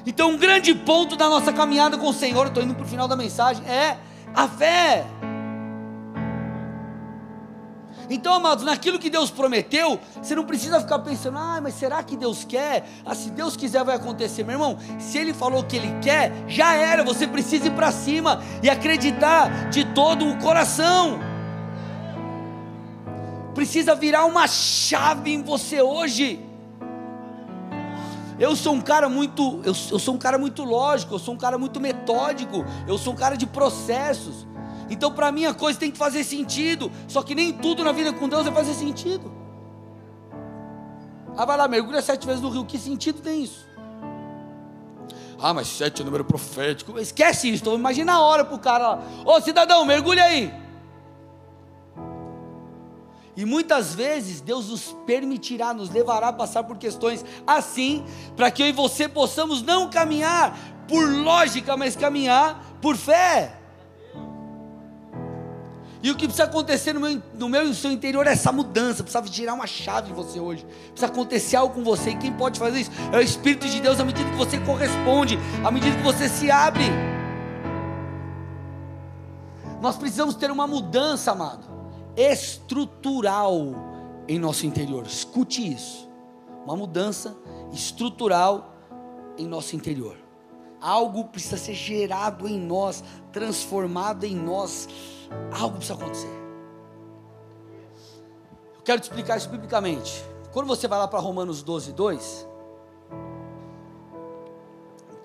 [0.07, 3.07] Então, um grande ponto da nossa caminhada com o Senhor, estou indo para o final
[3.07, 3.99] da mensagem, é
[4.35, 5.07] a fé.
[8.09, 12.17] Então, amados, naquilo que Deus prometeu, você não precisa ficar pensando, ah, mas será que
[12.17, 12.85] Deus quer?
[13.07, 14.43] Ah, se Deus quiser, vai acontecer.
[14.43, 17.05] Meu irmão, se Ele falou que Ele quer, já era.
[17.05, 21.21] Você precisa ir para cima e acreditar de todo o coração.
[23.55, 26.50] precisa virar uma chave em você hoje.
[28.41, 31.37] Eu sou um cara muito, eu, eu sou um cara muito lógico, eu sou um
[31.37, 34.47] cara muito metódico, eu sou um cara de processos.
[34.89, 36.91] Então, para mim, a coisa tem que fazer sentido.
[37.07, 39.31] Só que nem tudo na vida com Deus vai fazer sentido.
[41.37, 42.65] Ah, vai lá, mergulha sete vezes no rio.
[42.65, 43.69] Que sentido tem isso?
[45.39, 46.99] Ah, mas sete é número profético.
[46.99, 47.63] Esquece isso.
[47.63, 49.03] Então, imagina a hora para o cara lá.
[49.25, 50.53] Ô cidadão, mergulha aí.
[53.37, 58.05] E muitas vezes Deus nos permitirá, nos levará a passar por questões assim,
[58.37, 63.57] para que eu e você possamos não caminhar por lógica, mas caminhar por fé.
[66.03, 68.51] E o que precisa acontecer no meu, no meu e no seu interior é essa
[68.51, 69.03] mudança.
[69.03, 70.65] Precisa tirar uma chave em você hoje.
[70.93, 72.11] Precisa acontecer algo com você.
[72.11, 72.91] E quem pode fazer isso?
[73.13, 76.51] É o Espírito de Deus à medida que você corresponde, à medida que você se
[76.51, 76.85] abre.
[79.83, 81.70] Nós precisamos ter uma mudança, amado,
[82.17, 83.75] estrutural
[84.29, 85.07] em nosso interior.
[85.07, 86.09] Escute isso.
[86.65, 87.37] Uma mudança
[87.73, 88.75] estrutural
[89.39, 90.17] em nosso interior.
[90.81, 94.89] Algo precisa ser gerado em nós, transformado em nós
[95.53, 96.41] Algo precisa acontecer.
[98.77, 100.25] Eu quero te explicar isso biblicamente.
[100.53, 102.49] Quando você vai lá para Romanos 12, 2,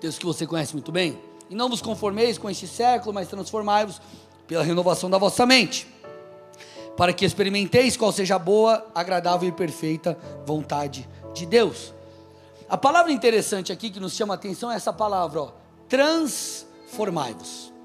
[0.00, 1.18] texto que você conhece muito bem,
[1.50, 4.00] e não vos conformeis com este século, mas transformai-vos
[4.46, 5.88] pela renovação da vossa mente,
[6.96, 11.94] para que experimenteis qual seja a boa, agradável e perfeita vontade de Deus.
[12.68, 15.52] A palavra interessante aqui que nos chama a atenção é essa palavra, ó,
[15.88, 17.76] transformai-vos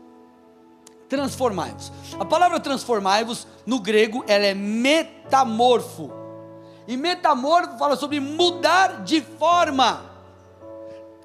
[1.11, 1.91] transformai-vos.
[2.17, 6.09] A palavra transformai-vos, no grego, ela é metamorfo.
[6.87, 10.05] E metamorfo fala sobre mudar de forma.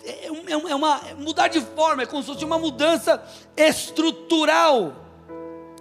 [0.05, 3.23] É, é, é uma é mudar de forma, é como se fosse uma mudança
[3.57, 4.93] estrutural.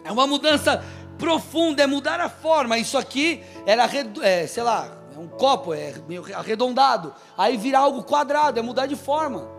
[0.04, 0.86] É uma mudança
[1.18, 2.78] profunda, é mudar a forma.
[2.78, 3.90] Isso aqui era,
[4.22, 7.14] é, sei lá, é um copo, é meio arredondado.
[7.38, 9.50] Aí virar algo quadrado, é mudar de forma.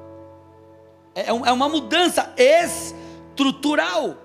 [1.14, 4.16] É, é, é uma mudança estrutural.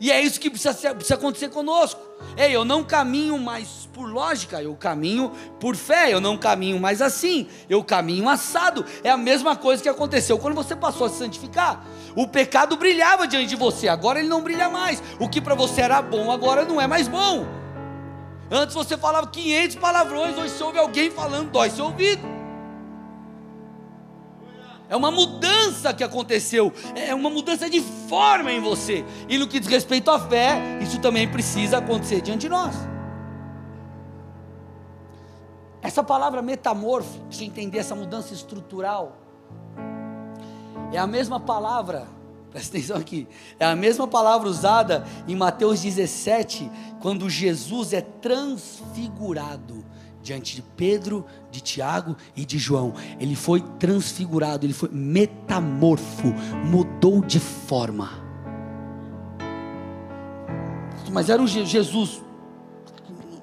[0.00, 2.00] E é isso que precisa, precisa acontecer conosco.
[2.36, 7.02] Ei, eu não caminho mais por lógica, eu caminho por fé, eu não caminho mais
[7.02, 8.82] assim, eu caminho assado.
[9.04, 11.84] É a mesma coisa que aconteceu quando você passou a se santificar.
[12.16, 15.02] O pecado brilhava diante de você, agora ele não brilha mais.
[15.18, 17.46] O que para você era bom, agora não é mais bom.
[18.50, 22.26] Antes você falava 500 palavrões, hoje você ouve alguém falando, dói seu ouvido.
[24.88, 29.04] É uma mudança que aconteceu, é uma mudança de forma em você.
[29.28, 32.74] E no que diz respeito à fé, isso também precisa acontecer diante de nós.
[35.82, 39.16] Essa palavra metamorfo, você entender essa mudança estrutural,
[40.92, 42.06] é a mesma palavra,
[42.50, 43.26] presta atenção aqui,
[43.58, 49.84] é a mesma palavra usada em Mateus 17, quando Jesus é transfigurado
[50.22, 52.92] diante de Pedro, de Tiago e de João.
[53.18, 56.28] Ele foi transfigurado, ele foi metamorfo,
[56.66, 58.10] mudou de forma.
[61.10, 62.22] Mas era o Jesus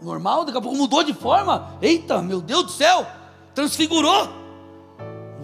[0.08, 1.74] normal, daqui a pouco mudou de forma.
[1.82, 3.06] Eita, meu Deus do céu,
[3.54, 4.47] transfigurou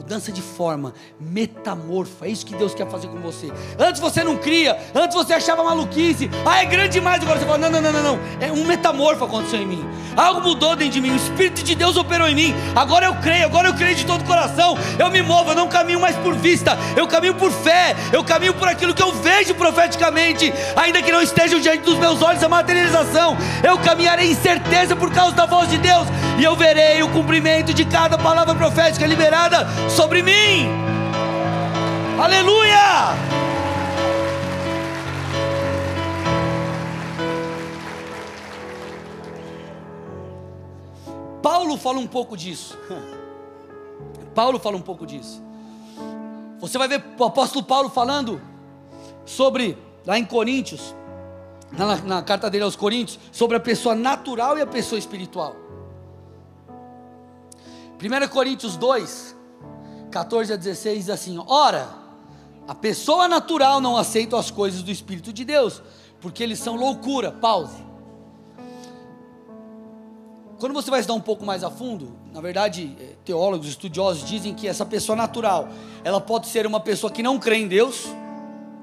[0.04, 3.50] mudança de forma, metamorfa, é isso que Deus quer fazer com você.
[3.80, 7.58] Antes você não cria, antes você achava maluquice, ah, é grande demais, agora você fala,
[7.58, 9.86] não, não, não, não, não, é um metamorfo aconteceu em mim,
[10.18, 13.46] algo mudou dentro de mim, o Espírito de Deus operou em mim, agora eu creio,
[13.46, 16.36] agora eu creio de todo o coração, eu me movo, eu não caminho mais por
[16.36, 21.13] vista, eu caminho por fé, eu caminho por aquilo que eu vejo profeticamente, ainda que
[21.13, 25.46] não esteja diante dos meus olhos a materialização, eu caminharei em certeza por causa da
[25.46, 30.67] voz de Deus, e eu verei o cumprimento de cada palavra profética liberada sobre mim.
[32.19, 33.13] Aleluia!
[41.43, 42.77] Paulo fala um pouco disso.
[44.34, 45.43] Paulo fala um pouco disso.
[46.60, 48.41] Você vai ver o apóstolo Paulo falando
[49.25, 50.95] sobre, lá em Coríntios,
[51.71, 55.56] na, na, carta dele aos Coríntios, sobre a pessoa natural e a pessoa espiritual.
[58.01, 59.36] 1 Coríntios 2,
[60.13, 61.89] 14 a 16 diz assim: Ora,
[62.67, 65.82] a pessoa natural não aceita as coisas do Espírito de Deus,
[66.21, 67.31] porque eles são loucura.
[67.31, 67.83] Pause.
[70.60, 74.54] Quando você vai estudar um pouco mais a fundo, na verdade, eh, teólogos, estudiosos dizem
[74.54, 75.67] que essa pessoa natural,
[76.04, 78.06] ela pode ser uma pessoa que não crê em Deus,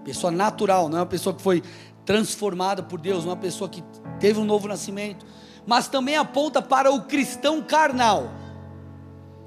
[0.05, 1.63] pessoa natural, não é uma pessoa que foi
[2.05, 3.85] transformada por Deus, uma pessoa que
[4.19, 5.25] teve um novo nascimento,
[5.65, 8.31] mas também aponta para o cristão carnal.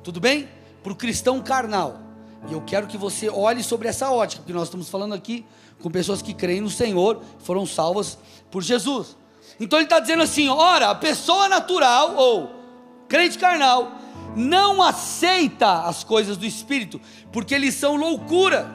[0.01, 0.47] Tudo bem?
[0.83, 1.99] Para o cristão carnal.
[2.49, 5.45] E eu quero que você olhe sobre essa ótica, porque nós estamos falando aqui
[5.81, 8.17] com pessoas que creem no Senhor, foram salvas
[8.51, 9.17] por Jesus.
[9.59, 12.51] Então ele está dizendo assim: ora, a pessoa natural ou
[13.07, 13.91] crente carnal
[14.35, 16.99] não aceita as coisas do Espírito,
[17.31, 18.69] porque eles são loucura,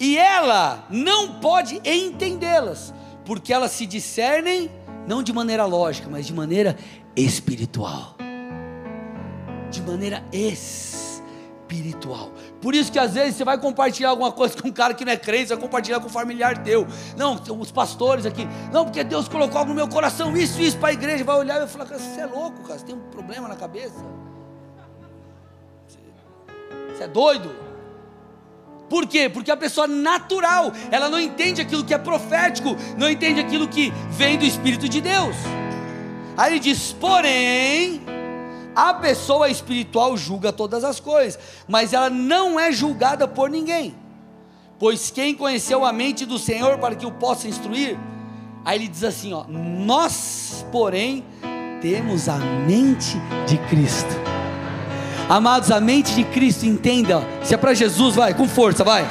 [0.00, 2.92] e ela não pode entendê-las,
[3.24, 4.70] porque elas se discernem
[5.06, 6.76] não de maneira lógica, mas de maneira
[7.16, 8.17] espiritual.
[9.70, 12.32] De maneira espiritual.
[12.60, 15.12] Por isso que às vezes você vai compartilhar alguma coisa com um cara que não
[15.12, 16.86] é crente, você vai compartilhar com um familiar teu.
[17.16, 18.46] Não, os pastores aqui.
[18.72, 21.24] Não, porque Deus colocou algo no meu coração, isso, isso, para a igreja.
[21.24, 24.04] Vai olhar e vai falar, você é louco, cara, você tem um problema na cabeça.
[26.94, 27.68] Você é doido?
[28.88, 29.28] Por quê?
[29.28, 33.92] Porque a pessoa natural, ela não entende aquilo que é profético, não entende aquilo que
[34.10, 35.36] vem do Espírito de Deus.
[36.36, 38.00] Aí ele diz: porém,
[38.74, 43.94] a pessoa espiritual julga todas as coisas, mas ela não é julgada por ninguém.
[44.78, 47.98] Pois quem conheceu a mente do Senhor para que o possa instruir?
[48.64, 51.24] Aí ele diz assim: ó, nós, porém,
[51.80, 53.16] temos a mente
[53.46, 54.14] de Cristo.
[55.28, 57.22] Amados, a mente de Cristo, entenda.
[57.42, 59.06] Se é para Jesus, vai, com força, vai.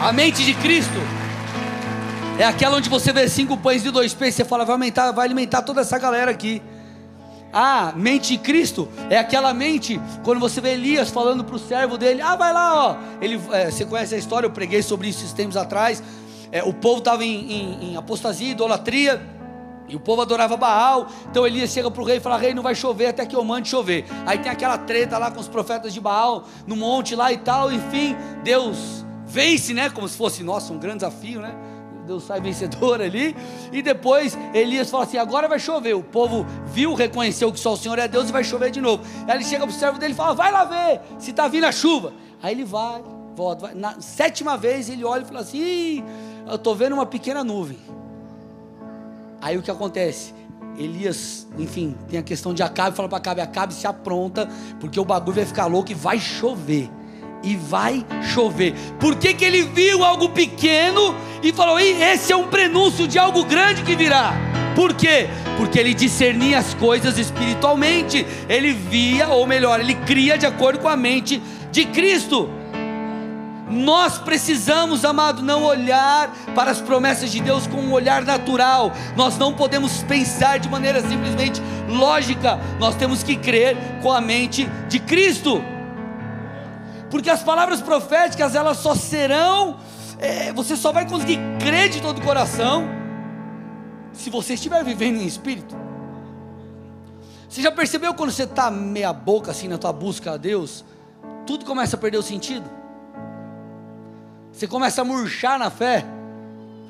[0.00, 0.98] A mente de Cristo
[2.38, 5.24] é aquela onde você vê cinco pães e dois peixes, você fala, vai aumentar, vai
[5.24, 6.60] alimentar toda essa galera aqui.
[7.52, 11.96] Ah, mente de Cristo é aquela mente quando você vê Elias falando para o servo
[11.96, 12.96] dele, ah, vai lá, ó.
[13.20, 14.46] Ele, é, você conhece a história?
[14.46, 16.02] Eu preguei sobre isso esses tempos atrás.
[16.50, 19.22] É, o povo estava em, em, em apostasia, idolatria.
[19.86, 21.06] E o povo adorava Baal.
[21.30, 23.44] Então Elias chega para o rei e fala: Rei, não vai chover até que eu
[23.44, 24.06] mande chover.
[24.26, 27.70] Aí tem aquela treta lá com os profetas de Baal, no monte lá e tal.
[27.70, 29.90] Enfim, Deus vence, né?
[29.90, 31.54] Como se fosse, nossa, um grande desafio, né?
[32.06, 33.34] Deus sai vencedor ali.
[33.72, 35.94] E depois Elias fala assim: agora vai chover.
[35.94, 39.02] O povo viu, reconheceu que só o Senhor é Deus e vai chover de novo.
[39.26, 41.64] Aí ele chega para o servo dele e fala: vai lá ver se está vindo
[41.64, 42.12] a chuva.
[42.42, 43.02] Aí ele vai,
[43.34, 43.66] volta.
[43.66, 43.74] Vai.
[43.74, 46.04] Na sétima vez ele olha e fala assim:
[46.46, 47.78] eu estou vendo uma pequena nuvem.
[49.40, 50.34] Aí o que acontece?
[50.76, 54.48] Elias, enfim, tem a questão de Acabe, fala para Acabe, Acabe se apronta,
[54.80, 56.90] porque o bagulho vai ficar louco e vai chover.
[57.44, 58.74] E vai chover.
[58.98, 63.44] Por que, que ele viu algo pequeno e falou: esse é um prenúncio de algo
[63.44, 64.32] grande que virá?
[64.74, 65.28] Por quê?
[65.56, 68.26] Porque ele discernia as coisas espiritualmente.
[68.48, 71.40] Ele via, ou melhor, ele cria de acordo com a mente
[71.70, 72.50] de Cristo.
[73.70, 78.92] Nós precisamos, amado, não olhar para as promessas de Deus com um olhar natural.
[79.16, 82.58] Nós não podemos pensar de maneira simplesmente lógica.
[82.78, 85.62] Nós temos que crer com a mente de Cristo.
[87.14, 89.76] Porque as palavras proféticas, elas só serão,
[90.18, 92.88] é, você só vai conseguir crer de todo o coração
[94.12, 95.76] se você estiver vivendo em espírito.
[97.48, 100.84] Você já percebeu quando você está meia boca assim na tua busca a Deus,
[101.46, 102.68] tudo começa a perder o sentido?
[104.50, 106.04] Você começa a murchar na fé.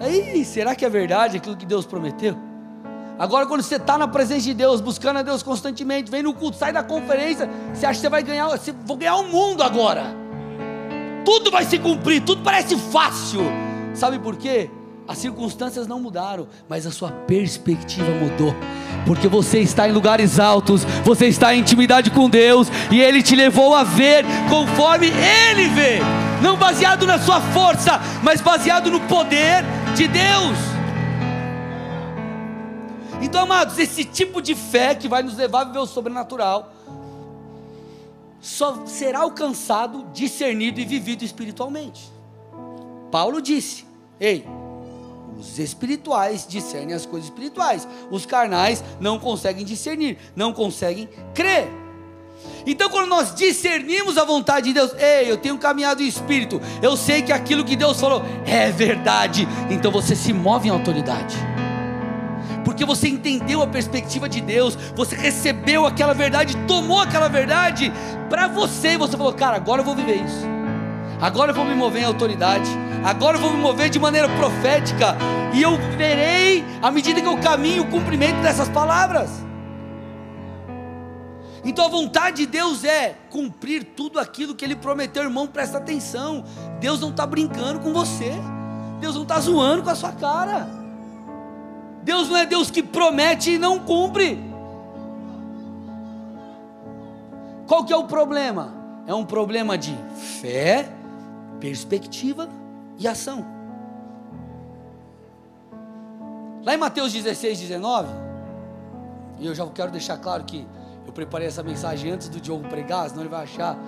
[0.00, 2.34] Aí, será que é verdade aquilo que Deus prometeu?
[3.18, 6.56] Agora, quando você está na presença de Deus, buscando a Deus constantemente, vem no culto,
[6.56, 10.04] sai da conferência, você acha que você vai ganhar, você, vou ganhar o mundo agora.
[11.24, 13.42] Tudo vai se cumprir, tudo parece fácil.
[13.94, 14.68] Sabe por quê?
[15.06, 18.54] As circunstâncias não mudaram, mas a sua perspectiva mudou.
[19.06, 23.36] Porque você está em lugares altos, você está em intimidade com Deus, e Ele te
[23.36, 26.00] levou a ver conforme Ele vê,
[26.42, 29.62] não baseado na sua força, mas baseado no poder
[29.94, 30.73] de Deus.
[33.24, 36.74] Então, amados, esse tipo de fé que vai nos levar a viver o sobrenatural,
[38.38, 42.12] só será alcançado, discernido e vivido espiritualmente.
[43.10, 43.86] Paulo disse:
[44.20, 44.46] Ei,
[45.40, 47.88] os espirituais discernem as coisas espirituais.
[48.10, 51.70] Os carnais não conseguem discernir, não conseguem crer.
[52.66, 56.94] Então, quando nós discernimos a vontade de Deus, ei, eu tenho caminhado em espírito, eu
[56.94, 61.36] sei que aquilo que Deus falou é verdade, então você se move em autoridade,
[62.64, 67.92] porque você entendeu a perspectiva de Deus, você recebeu aquela verdade, tomou aquela verdade
[68.28, 70.46] para você, e você falou, cara, agora eu vou viver isso,
[71.20, 72.68] agora eu vou me mover em autoridade,
[73.04, 75.16] agora eu vou me mover de maneira profética,
[75.52, 79.30] e eu verei, à medida que eu caminho, o cumprimento dessas palavras.
[81.64, 86.44] Então a vontade de Deus é cumprir tudo aquilo que Ele prometeu, irmão, presta atenção.
[86.78, 88.34] Deus não está brincando com você,
[89.00, 90.83] Deus não está zoando com a sua cara.
[92.04, 94.38] Deus não é Deus que promete e não cumpre.
[97.66, 98.74] Qual que é o problema?
[99.06, 99.96] É um problema de
[100.40, 100.86] fé,
[101.58, 102.48] perspectiva
[102.98, 103.44] e ação.
[106.62, 108.08] Lá em Mateus 16, 19,
[109.38, 110.66] e eu já quero deixar claro que
[111.06, 113.78] eu preparei essa mensagem antes do Diogo pregar, senão ele vai achar,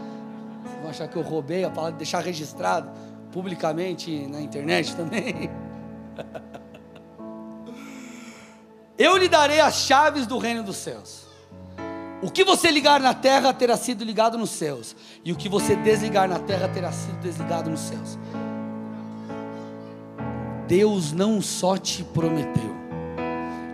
[0.81, 2.91] vai achar que eu roubei a palavra, deixar registrado
[3.31, 5.51] publicamente na internet também.
[8.99, 11.27] Eu lhe darei as chaves do reino dos céus.
[12.23, 15.77] O que você ligar na terra terá sido ligado nos céus, e o que você
[15.77, 18.19] desligar na terra terá sido desligado nos céus.
[20.67, 22.75] Deus não só te prometeu,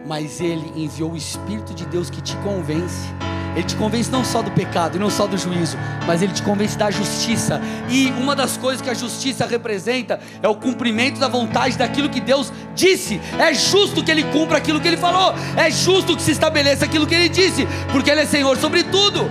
[0.07, 3.07] mas Ele enviou o Espírito de Deus que te convence
[3.55, 5.77] ele te convence não só do pecado e não só do juízo,
[6.07, 7.61] mas ele te convence da justiça.
[7.89, 12.21] E uma das coisas que a justiça representa é o cumprimento da vontade daquilo que
[12.21, 13.21] Deus disse.
[13.39, 15.35] É justo que ele cumpra aquilo que ele falou.
[15.57, 19.31] É justo que se estabeleça aquilo que ele disse, porque ele é Senhor sobre tudo.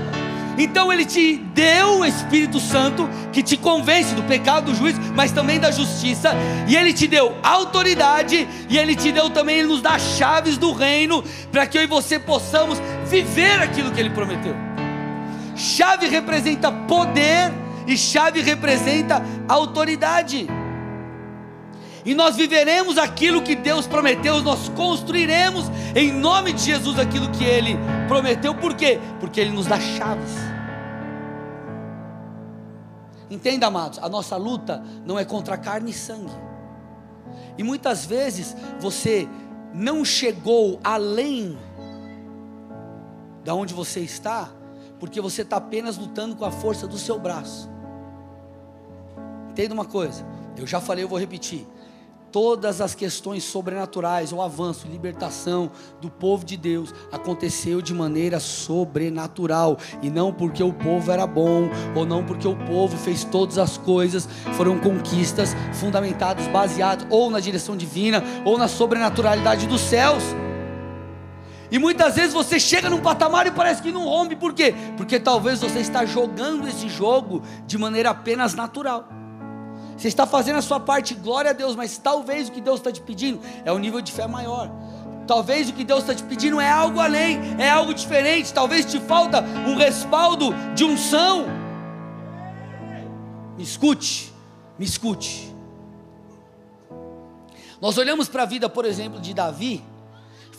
[0.58, 5.32] Então ele te deu o Espírito Santo que te convence do pecado, do juízo, mas
[5.32, 6.36] também da justiça,
[6.68, 10.72] e ele te deu autoridade, e ele te deu também, ele nos dá chaves do
[10.72, 12.78] reino, para que eu e você possamos
[13.12, 14.56] viver aquilo que ele prometeu.
[15.56, 17.52] Chave representa poder,
[17.86, 20.48] e chave representa autoridade.
[22.06, 27.44] E nós viveremos aquilo que Deus prometeu, nós construiremos em nome de Jesus aquilo que
[27.44, 29.00] Ele prometeu, por quê?
[29.20, 30.32] Porque Ele nos dá chaves.
[33.30, 36.34] Entenda, amados, a nossa luta não é contra carne e sangue.
[37.58, 39.28] E muitas vezes você
[39.74, 41.58] não chegou além
[43.44, 44.52] da onde você está,
[45.00, 47.70] porque você está apenas lutando com a força do seu braço.
[49.52, 50.26] Entenda uma coisa,
[50.58, 51.68] eu já falei, eu vou repetir
[52.32, 55.70] todas as questões sobrenaturais, o avanço, libertação
[56.00, 61.70] do povo de Deus aconteceu de maneira sobrenatural e não porque o povo era bom
[61.96, 67.40] ou não porque o povo fez todas as coisas, foram conquistas fundamentadas, baseadas ou na
[67.40, 70.24] direção divina ou na sobrenaturalidade dos céus.
[71.72, 74.76] E muitas vezes você chega num patamar e parece que não rompe, por quê?
[74.98, 79.08] Porque talvez você está jogando esse jogo de maneira apenas natural.
[79.98, 82.92] Você está fazendo a sua parte, glória a Deus, mas talvez o que Deus está
[82.92, 84.70] te pedindo é um nível de fé maior.
[85.26, 88.54] Talvez o que Deus está te pedindo é algo além, é algo diferente.
[88.54, 91.46] Talvez te falta um respaldo de unção.
[93.56, 94.34] Me escute,
[94.78, 95.56] me escute.
[97.80, 99.82] Nós olhamos para a vida, por exemplo, de Davi,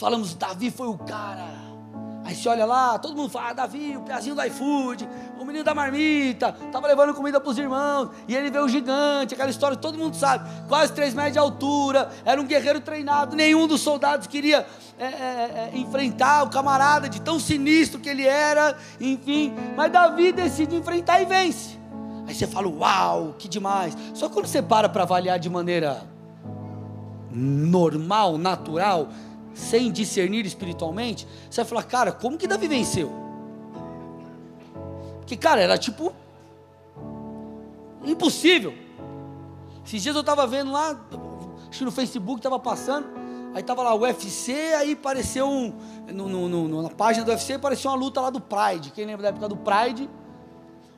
[0.03, 1.73] falamos: Davi foi o cara
[2.25, 5.09] Aí você olha lá, todo mundo fala, ah, Davi, o piazinho do iFood,
[5.41, 9.35] o menino da marmita, estava levando comida para os irmãos, e ele vê o gigante,
[9.35, 13.67] aquela história todo mundo sabe, quase três metros de altura, era um guerreiro treinado, nenhum
[13.67, 14.65] dos soldados queria
[14.99, 20.31] é, é, é, enfrentar o camarada de tão sinistro que ele era, enfim, mas Davi
[20.31, 21.77] decide enfrentar e vence.
[22.27, 23.97] Aí você fala, uau, que demais.
[24.15, 26.07] Só quando você para para avaliar de maneira
[27.33, 29.09] normal, natural,
[29.55, 33.13] sem discernir espiritualmente, você vai falar, cara, como que Davi venceu?
[35.19, 36.13] Porque, cara, era tipo
[38.05, 38.75] impossível.
[39.85, 40.99] Esses dias eu estava vendo lá,
[41.69, 43.07] acho que no Facebook estava passando,
[43.55, 45.73] aí estava lá o UFC, aí apareceu um,
[46.13, 48.91] no, no, na página do UFC apareceu uma luta lá do Pride.
[48.91, 50.09] Quem lembra da época do Pride?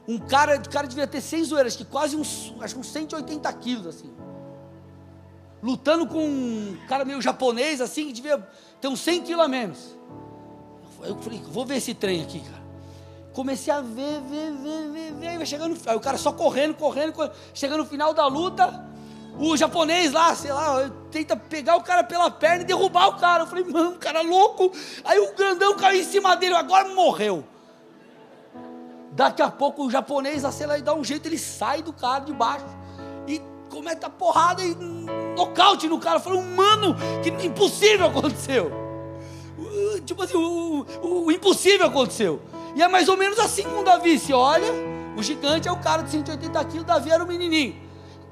[0.07, 3.87] Um cara, o cara devia ter seis zoeiras, que quase uns, acho uns 180 quilos,
[3.87, 4.13] assim
[5.65, 8.37] lutando com um cara meio japonês assim, que devia
[8.83, 9.97] ter uns 100 quilos a menos.
[11.03, 12.63] Eu falei, vou ver esse trem aqui, cara.
[13.33, 15.27] Comecei a ver, ver, ver, ver, ver.
[15.29, 17.33] Aí chegando, aí o cara só correndo, correndo, correndo.
[17.55, 18.85] Chega no final da luta,
[19.39, 23.45] o japonês lá, sei lá, tenta pegar o cara pela perna e derrubar o cara.
[23.45, 24.71] Eu falei, mano, cara louco.
[25.03, 27.43] Aí o grandão caiu em cima dele, agora morreu.
[29.13, 32.35] Daqui a pouco o japonês, sei lá, dá um jeito, ele sai do cara de
[32.35, 32.67] baixo
[33.27, 33.41] e
[33.75, 34.75] comete a porrada e
[35.37, 36.21] nocaute no cara.
[36.21, 38.71] Falei, mano, que impossível aconteceu.
[40.07, 42.41] Tipo assim, o, o, o, impossível aconteceu.
[42.77, 44.19] E é mais ou menos assim com o Davi.
[44.19, 44.73] Se olha,
[45.17, 47.77] o gigante é o cara de 180 quilos, Davi era o menininho.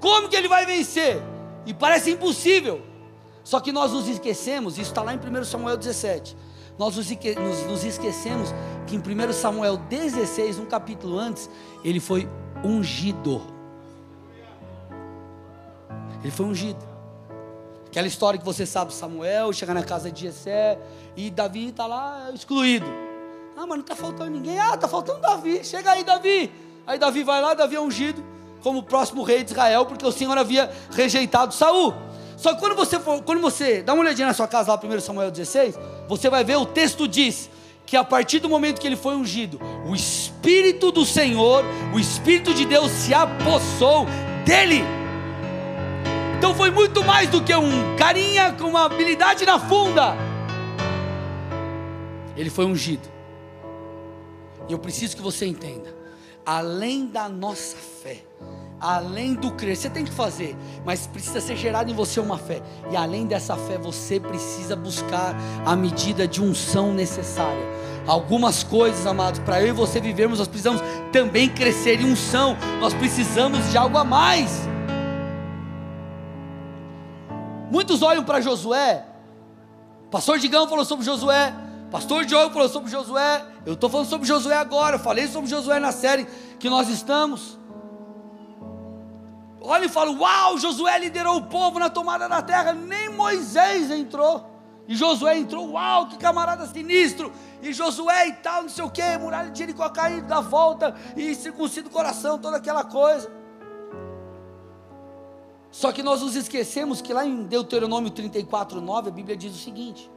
[0.00, 1.20] Como que ele vai vencer?
[1.66, 2.82] E parece impossível.
[3.42, 6.36] Só que nós nos esquecemos, isso está lá em 1 Samuel 17.
[6.78, 7.06] Nós nos,
[7.66, 8.50] nos esquecemos
[8.86, 11.50] que em 1 Samuel 16, um capítulo antes,
[11.84, 12.28] ele foi
[12.64, 13.42] ungido.
[16.22, 16.78] Ele foi ungido.
[17.86, 20.78] Aquela história que você sabe, Samuel chega na casa de Jessé
[21.16, 22.86] e Davi está lá excluído.
[23.56, 24.58] Ah, mas não está faltando ninguém.
[24.58, 25.62] Ah, está faltando Davi.
[25.62, 26.50] Chega aí, Davi.
[26.86, 28.24] Aí Davi vai lá, Davi é ungido
[28.62, 31.92] como o próximo rei de Israel, porque o Senhor havia rejeitado Saul.
[32.36, 35.00] Só que quando você for, quando você dá uma olhadinha na sua casa lá, 1
[35.00, 37.50] Samuel 16, você vai ver o texto diz
[37.84, 41.64] que a partir do momento que ele foi ungido, o Espírito do Senhor,
[41.94, 44.06] o Espírito de Deus se apossou
[44.46, 45.01] dele.
[46.42, 50.16] Então foi muito mais do que um carinha com uma habilidade na funda.
[52.36, 53.08] Ele foi ungido.
[54.68, 55.94] E eu preciso que você entenda:
[56.44, 58.24] além da nossa fé,
[58.80, 62.60] além do crer, você tem que fazer, mas precisa ser gerado em você uma fé.
[62.90, 67.70] E além dessa fé, você precisa buscar a medida de unção necessária.
[68.04, 70.82] Algumas coisas, amados, para eu e você vivermos, nós precisamos
[71.12, 72.56] também crescer em unção.
[72.80, 74.72] Nós precisamos de algo a mais.
[77.72, 79.02] Muitos olham para Josué.
[80.10, 81.54] Pastor Digão falou sobre Josué.
[81.90, 83.42] Pastor Diogo falou sobre Josué.
[83.64, 84.96] Eu estou falando sobre Josué agora.
[84.96, 86.26] Eu falei sobre Josué na série
[86.60, 87.58] que nós estamos.
[89.58, 92.74] Olha e fala: Uau, Josué liderou o povo na tomada da terra.
[92.74, 94.50] Nem Moisés entrou.
[94.86, 97.32] E Josué entrou, uau, que camarada sinistro.
[97.62, 101.34] E Josué e tal, não sei o que, muralha de Jericó caído da volta, e
[101.34, 103.30] circuncido o coração, toda aquela coisa.
[105.72, 109.58] Só que nós nos esquecemos que lá em Deuteronômio 34, 9, a Bíblia diz o
[109.58, 110.08] seguinte: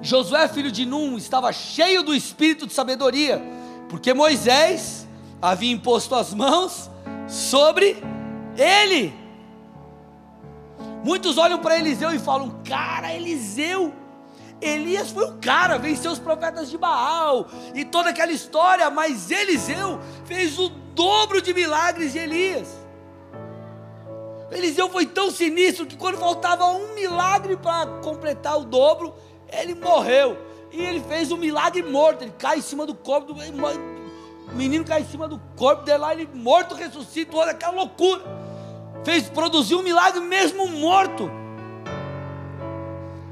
[0.00, 3.42] Josué, filho de Num, estava cheio do espírito de sabedoria,
[3.88, 5.08] porque Moisés
[5.42, 6.88] havia imposto as mãos
[7.28, 7.96] sobre
[8.56, 9.12] ele.
[11.04, 13.92] Muitos olham para Eliseu e falam: Cara, Eliseu,
[14.60, 19.98] Elias foi o cara, venceu os profetas de Baal e toda aquela história, mas Eliseu
[20.30, 22.68] fez o dobro de milagres de Elias.
[24.52, 29.12] Eliseu foi tão sinistro que quando faltava um milagre para completar o dobro,
[29.52, 30.38] ele morreu.
[30.70, 32.22] E ele fez um milagre morto.
[32.22, 35.98] Ele cai em cima do corpo do o menino cai em cima do corpo dele
[35.98, 38.22] lá, ele morto ressuscita, olha aquela loucura
[39.04, 41.30] fez produzir um milagre mesmo morto.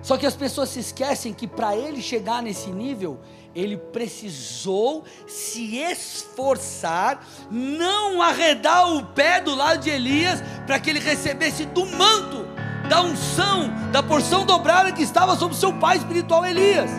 [0.02, 3.18] Só que as pessoas se esquecem que para ele chegar nesse nível,
[3.54, 11.00] ele precisou se esforçar, não arredar o pé do lado de Elias, para que ele
[11.00, 12.46] recebesse do manto,
[12.88, 16.90] da unção, da porção dobrada que estava sobre seu pai espiritual Elias.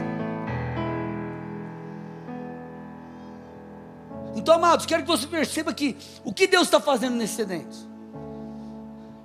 [4.35, 7.89] Então, amados, quero que você perceba que o que Deus está fazendo nesse evento.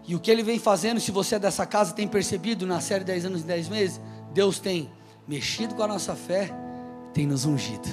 [0.07, 3.05] E o que ele vem fazendo, se você é dessa casa, tem percebido na série
[3.05, 4.01] 10 anos e 10 meses,
[4.33, 4.91] Deus tem
[5.27, 6.51] mexido com a nossa fé,
[7.15, 7.89] tem nos ungido.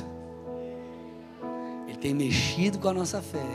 [1.88, 3.46] Ele tem mexido com a nossa fé.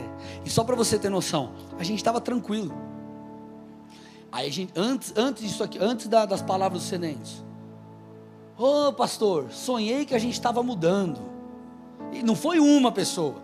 [0.45, 2.73] E só para você ter noção, a gente estava tranquilo.
[4.31, 7.43] Aí a gente, antes, antes disso aqui, antes da, das palavras dos sedentes.
[8.57, 11.19] Ô oh, pastor, sonhei que a gente estava mudando.
[12.11, 13.35] E não foi uma pessoa.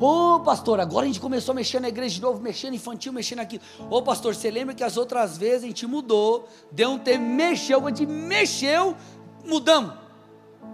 [0.00, 3.12] Ô oh, pastor, agora a gente começou a mexer na igreja de novo, mexendo infantil,
[3.12, 3.60] mexendo aqui.
[3.90, 7.24] Ô oh, pastor, você lembra que as outras vezes a gente mudou, deu um tempo,
[7.24, 8.96] mexeu, a gente mexeu,
[9.44, 10.03] mudamos.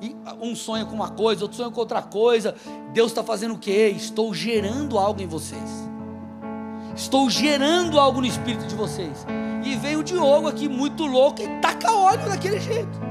[0.01, 2.55] E um sonha com uma coisa, outro sonha com outra coisa.
[2.93, 3.93] Deus está fazendo o quê?
[3.95, 5.89] Estou gerando algo em vocês.
[6.97, 9.27] Estou gerando algo no espírito de vocês.
[9.65, 13.10] E veio o Diogo aqui muito louco e taca óleo daquele jeito.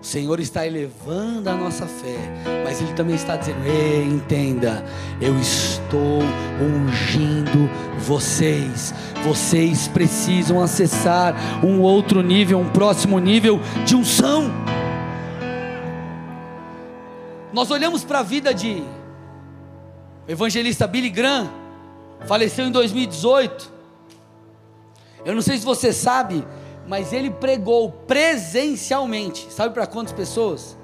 [0.00, 2.16] O Senhor está elevando a nossa fé,
[2.64, 4.84] mas Ele também está dizendo: Ei, entenda,
[5.20, 6.22] eu estou
[6.60, 7.68] ungindo
[7.98, 8.94] vocês.
[9.24, 11.34] Vocês precisam acessar
[11.64, 14.52] um outro nível, um próximo nível de unção.
[17.52, 18.84] Nós olhamos para a vida de
[20.28, 21.50] evangelista Billy Graham,
[22.26, 23.72] faleceu em 2018.
[25.24, 26.46] Eu não sei se você sabe,
[26.88, 30.74] mas ele pregou presencialmente, sabe para quantas pessoas?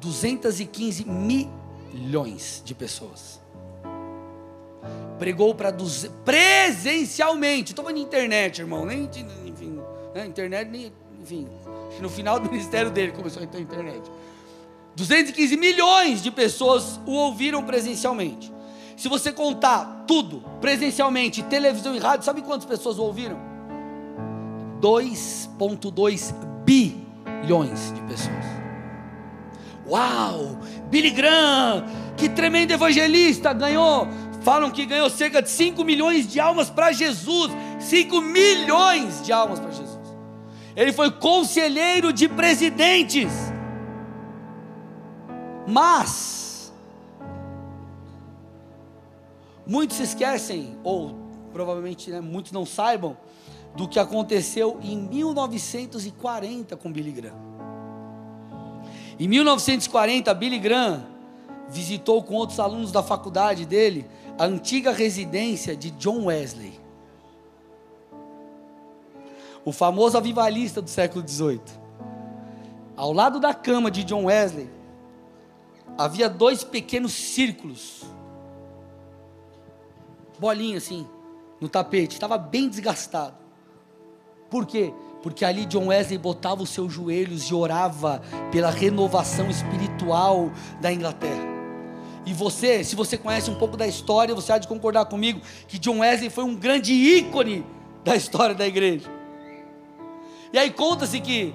[0.00, 3.40] 215 milhões de pessoas.
[5.16, 5.72] Pregou para
[6.24, 9.08] presencialmente, estou falando de internet, irmão, nem
[9.46, 9.80] enfim,
[10.12, 10.92] né, internet, nem,
[11.22, 11.46] enfim,
[12.00, 14.10] no final do ministério dele começou a entrar internet.
[14.96, 18.52] 215 milhões de pessoas o ouviram presencialmente.
[18.96, 23.53] Se você contar tudo presencialmente, televisão e rádio, sabe quantas pessoas o ouviram?
[24.84, 28.44] 2,2 bilhões de pessoas.
[29.88, 30.58] Uau!
[30.90, 31.86] Billy Graham,
[32.18, 34.06] que tremendo evangelista, ganhou.
[34.42, 37.50] Falam que ganhou cerca de 5 milhões de almas para Jesus.
[37.80, 39.98] 5 milhões de almas para Jesus.
[40.76, 43.32] Ele foi conselheiro de presidentes.
[45.66, 46.70] Mas,
[49.66, 51.24] muitos se esquecem, ou
[51.54, 53.16] provavelmente né, muitos não saibam,
[53.74, 57.54] do que aconteceu em 1940 com Billy Graham.
[59.18, 61.06] Em 1940, Billy Graham
[61.68, 64.06] visitou com outros alunos da faculdade dele
[64.38, 66.80] a antiga residência de John Wesley,
[69.64, 71.60] o famoso avivalista do século XVIII.
[72.96, 74.68] Ao lado da cama de John Wesley
[75.96, 78.02] havia dois pequenos círculos,
[80.38, 81.06] bolinha assim,
[81.60, 83.43] no tapete, estava bem desgastado.
[84.50, 84.92] Por quê?
[85.22, 88.22] Porque ali John Wesley botava os seus joelhos e orava
[88.52, 91.54] pela renovação espiritual da Inglaterra.
[92.26, 95.78] E você, se você conhece um pouco da história, você há de concordar comigo que
[95.78, 97.64] John Wesley foi um grande ícone
[98.02, 99.10] da história da igreja.
[100.52, 101.54] E aí conta-se que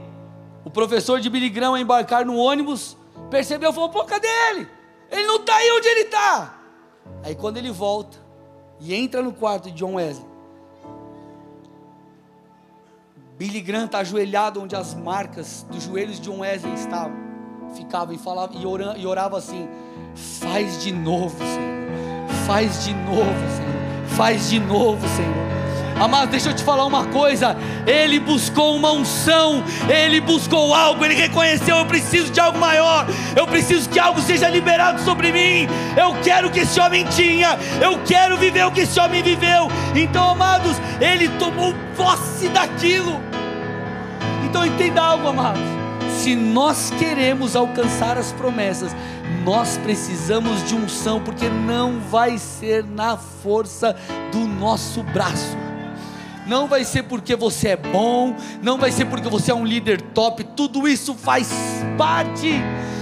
[0.64, 2.98] o professor de Billy Graham, ao embarcar no ônibus,
[3.32, 4.68] percebeu, falou: pô, cadê ele?
[5.10, 6.60] Ele não está aí onde ele está.
[7.24, 8.18] Aí quando ele volta
[8.80, 10.29] e entra no quarto de John Wesley,
[13.40, 17.16] Billy Graham está ajoelhado onde as marcas dos joelhos de John Wesley estavam,
[17.74, 18.62] ficava e falava e
[19.00, 19.66] e orava assim:
[20.14, 25.59] faz de novo, Senhor, faz de novo, Senhor, faz de novo, Senhor.
[26.00, 27.58] Amado, deixa eu te falar uma coisa.
[27.86, 33.46] Ele buscou uma unção, ele buscou algo, ele reconheceu: eu preciso de algo maior, eu
[33.46, 35.68] preciso que algo seja liberado sobre mim.
[35.98, 39.68] Eu quero que esse homem tinha, eu quero viver o que esse homem viveu.
[39.94, 43.20] Então, amados, ele tomou posse daquilo.
[44.46, 45.62] Então, entenda algo, amados.
[46.22, 48.96] Se nós queremos alcançar as promessas,
[49.44, 53.96] nós precisamos de unção, porque não vai ser na força
[54.32, 55.69] do nosso braço
[56.50, 60.02] não vai ser porque você é bom, não vai ser porque você é um líder
[60.02, 61.48] top, tudo isso faz
[61.96, 62.60] parte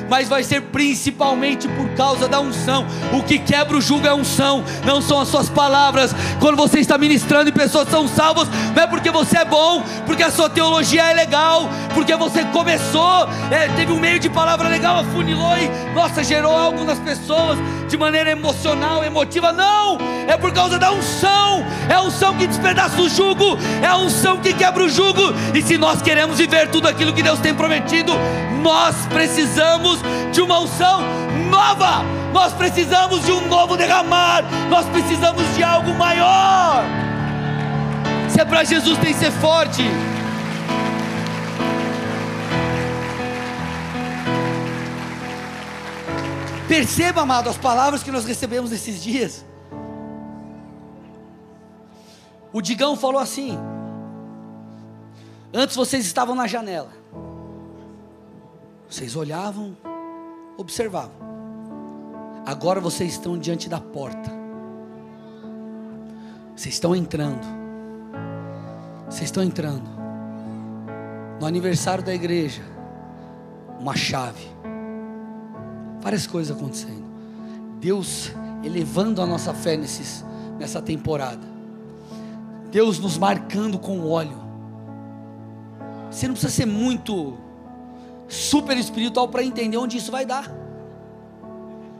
[0.09, 2.85] mas vai ser principalmente por causa da unção.
[3.13, 6.15] O que quebra o jugo é a unção, não são as suas palavras.
[6.39, 10.23] Quando você está ministrando e pessoas são salvas, não é porque você é bom, porque
[10.23, 14.99] a sua teologia é legal, porque você começou, é, teve um meio de palavra legal,
[14.99, 17.57] afunilou e, nossa, gerou algo nas pessoas
[17.87, 19.51] de maneira emocional, emotiva.
[19.51, 19.97] Não!
[20.27, 24.37] É por causa da unção, é a unção que despedaça o jugo, é a unção
[24.37, 25.33] que quebra o jugo.
[25.53, 28.13] E se nós queremos viver tudo aquilo que Deus tem prometido,
[28.61, 29.99] nós precisamos
[30.31, 31.01] de uma unção
[31.49, 36.83] nova, nós precisamos de um novo derramar, nós precisamos de algo maior.
[38.27, 39.83] Se é para Jesus, tem que ser forte.
[46.67, 49.45] Perceba, amado, as palavras que nós recebemos nesses dias.
[52.51, 53.57] O Digão falou assim:
[55.53, 56.89] Antes vocês estavam na janela,
[58.89, 59.77] vocês olhavam,
[60.57, 61.27] observavam.
[62.45, 64.31] Agora vocês estão diante da porta.
[66.55, 67.45] Vocês estão entrando.
[69.05, 69.87] Vocês estão entrando.
[71.39, 72.63] No aniversário da igreja,
[73.79, 74.56] uma chave.
[76.01, 77.05] Várias coisas acontecendo.
[77.79, 78.31] Deus
[78.63, 80.23] elevando a nossa fé nesses,
[80.59, 81.45] nessa temporada.
[82.71, 84.37] Deus nos marcando com óleo.
[86.11, 87.37] Você não precisa ser muito
[88.27, 90.51] super espiritual para entender onde isso vai dar.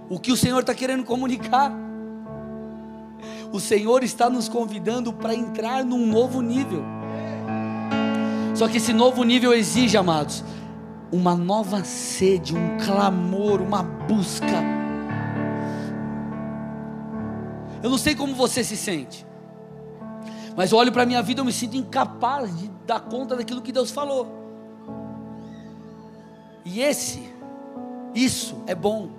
[0.10, 1.72] O que o Senhor está querendo comunicar.
[3.52, 6.84] O Senhor está nos convidando para entrar num novo nível.
[8.56, 10.44] Só que esse novo nível exige, amados,
[11.12, 14.46] uma nova sede, um clamor, uma busca.
[17.82, 19.26] Eu não sei como você se sente,
[20.56, 23.62] mas eu olho para a minha vida e me sinto incapaz de dar conta daquilo
[23.62, 24.28] que Deus falou.
[26.66, 27.32] E esse,
[28.14, 29.10] isso é bom,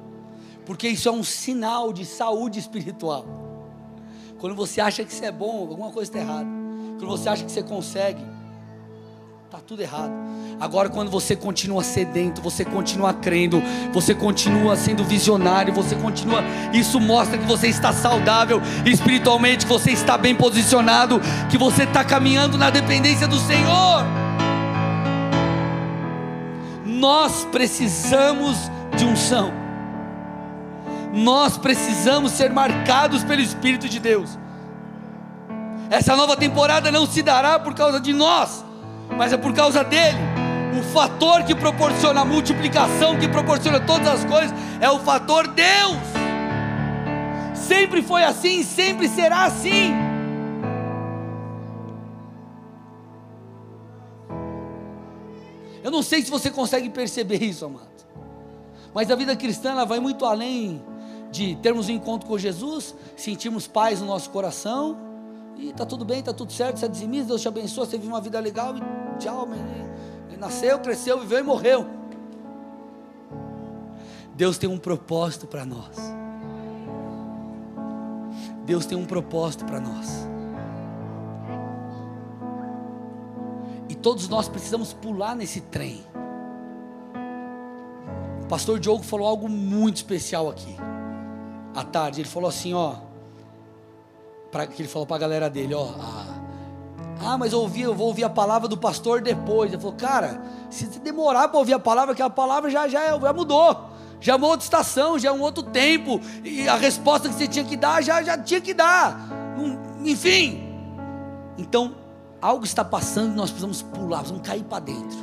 [0.66, 3.24] porque isso é um sinal de saúde espiritual.
[4.39, 6.49] Quando você acha que você é bom, alguma coisa está errada.
[6.99, 8.22] Quando você acha que você consegue,
[9.49, 10.12] está tudo errado.
[10.61, 13.62] Agora, quando você continua sedento, você continua crendo,
[13.94, 16.42] você continua sendo visionário, você continua.
[16.70, 21.18] Isso mostra que você está saudável espiritualmente, que você está bem posicionado,
[21.49, 24.05] que você está caminhando na dependência do Senhor.
[26.84, 28.59] Nós precisamos
[28.99, 29.51] de unção.
[31.14, 34.38] Nós precisamos ser marcados pelo Espírito de Deus.
[35.88, 38.62] Essa nova temporada não se dará por causa de nós,
[39.16, 40.18] mas é por causa dele.
[40.78, 45.96] O fator que proporciona a multiplicação, que proporciona todas as coisas, é o fator Deus.
[47.54, 49.92] Sempre foi assim, sempre será assim.
[55.82, 57.88] Eu não sei se você consegue perceber isso, amado.
[58.94, 60.82] Mas a vida cristã ela vai muito além
[61.30, 65.07] de termos um encontro com Jesus, sentirmos paz no nosso coração,
[65.59, 68.09] e está tudo bem, está tudo certo, você é dizimista, Deus te abençoa, você vive
[68.09, 69.48] uma vida legal e tchau,
[70.28, 71.86] ele nasceu, cresceu, viveu e morreu.
[74.34, 75.96] Deus tem um propósito para nós.
[78.64, 80.28] Deus tem um propósito para nós.
[84.02, 86.04] todos nós precisamos pular nesse trem.
[88.42, 90.76] O pastor Diogo falou algo muito especial aqui.
[91.74, 92.96] À tarde, ele falou assim, ó,
[94.51, 95.88] para que ele falou para a galera dele, ó,
[97.20, 99.72] Ah, mas eu, ouvi, eu vou ouvir a palavra do pastor depois.
[99.72, 100.40] Ele falou, cara,
[100.70, 103.90] se demorar para ouvir a palavra, aquela palavra já, já, já mudou.
[104.20, 106.20] Já é uma outra estação, já é um outro tempo.
[106.44, 109.28] E a resposta que você tinha que dar, já, já tinha que dar.
[110.05, 110.64] Enfim.
[111.57, 111.96] Então,
[112.40, 115.18] algo está passando e nós precisamos pular, precisamos cair para dentro.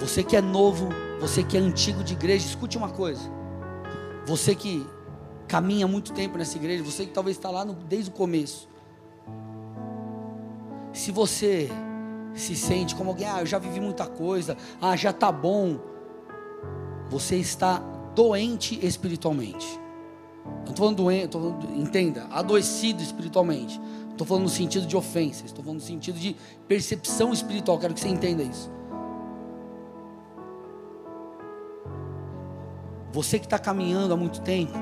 [0.00, 0.88] Você que é novo,
[1.20, 3.22] você que é antigo de igreja, escute uma coisa.
[4.26, 4.86] Você que
[5.46, 8.68] caminha muito tempo nessa igreja, você que talvez está lá no, desde o começo.
[10.92, 11.70] Se você
[12.34, 15.78] se sente como alguém, ah, eu já vivi muita coisa, ah, já está bom,
[17.08, 17.78] você está
[18.14, 19.80] doente espiritualmente.
[20.44, 23.80] Não estou falando doente, tô falando, entenda, adoecido espiritualmente.
[24.10, 26.36] Estou falando no sentido de ofensa, estou falando no sentido de
[26.68, 27.78] percepção espiritual.
[27.78, 28.70] Quero que você entenda isso.
[33.12, 34.72] Você que está caminhando há muito tempo,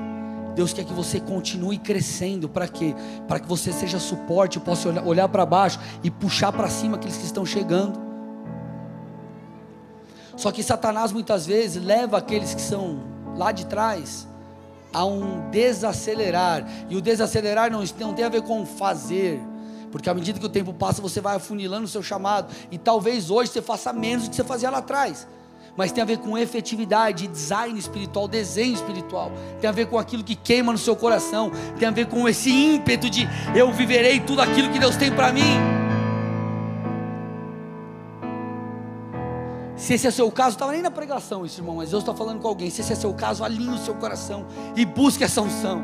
[0.55, 2.47] Deus quer que você continue crescendo.
[2.47, 2.95] Para quê?
[3.27, 7.17] Para que você seja suporte, possa olhar, olhar para baixo e puxar para cima aqueles
[7.17, 8.01] que estão chegando.
[10.35, 12.99] Só que Satanás muitas vezes leva aqueles que são
[13.35, 14.27] lá de trás
[14.91, 16.65] a um desacelerar.
[16.89, 19.41] E o desacelerar não, não tem a ver com fazer.
[19.91, 22.53] Porque à medida que o tempo passa, você vai afunilando o seu chamado.
[22.71, 25.27] E talvez hoje você faça menos do que você fazia lá atrás.
[25.75, 29.31] Mas tem a ver com efetividade, design espiritual, desenho espiritual.
[29.59, 31.51] Tem a ver com aquilo que queima no seu coração.
[31.79, 35.31] Tem a ver com esse ímpeto de eu viverei tudo aquilo que Deus tem para
[35.31, 35.41] mim.
[39.75, 42.39] Se esse é seu caso, estava nem na pregação isso, irmão, mas Deus está falando
[42.39, 42.69] com alguém.
[42.69, 44.45] Se esse é seu caso, alinhe o seu coração
[44.75, 45.83] e busque essa unção.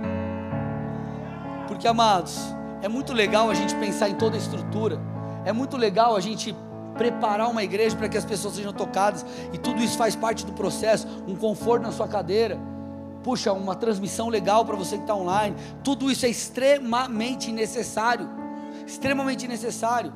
[1.68, 2.40] Porque, amados,
[2.82, 5.02] é muito legal a gente pensar em toda a estrutura,
[5.44, 6.56] é muito legal a gente
[7.00, 10.52] preparar uma igreja para que as pessoas sejam tocadas, e tudo isso faz parte do
[10.52, 12.60] processo, um conforto na sua cadeira.
[13.24, 15.56] Puxa, uma transmissão legal para você que está online.
[15.82, 18.28] Tudo isso é extremamente necessário.
[18.86, 20.12] Extremamente necessário.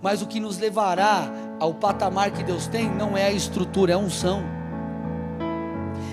[0.00, 3.94] Mas o que nos levará ao patamar que Deus tem não é a estrutura, é
[3.96, 4.44] a unção.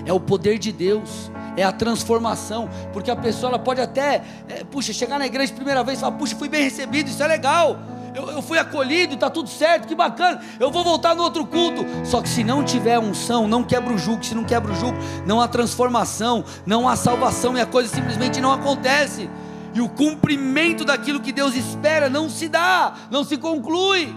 [0.04, 4.64] É o poder de Deus, é a transformação, porque a pessoa ela pode até, é,
[4.64, 7.76] puxa, chegar na igreja primeira vez e falar, puxa, fui bem recebido, isso é legal,
[8.14, 11.84] eu, eu fui acolhido, está tudo certo, que bacana, eu vou voltar no outro culto.
[12.04, 14.96] Só que se não tiver unção, não quebra o jugo, se não quebra o jugo,
[15.26, 19.28] não há transformação, não há salvação e a coisa simplesmente não acontece
[19.74, 24.14] e o cumprimento daquilo que Deus espera não se dá, não se conclui.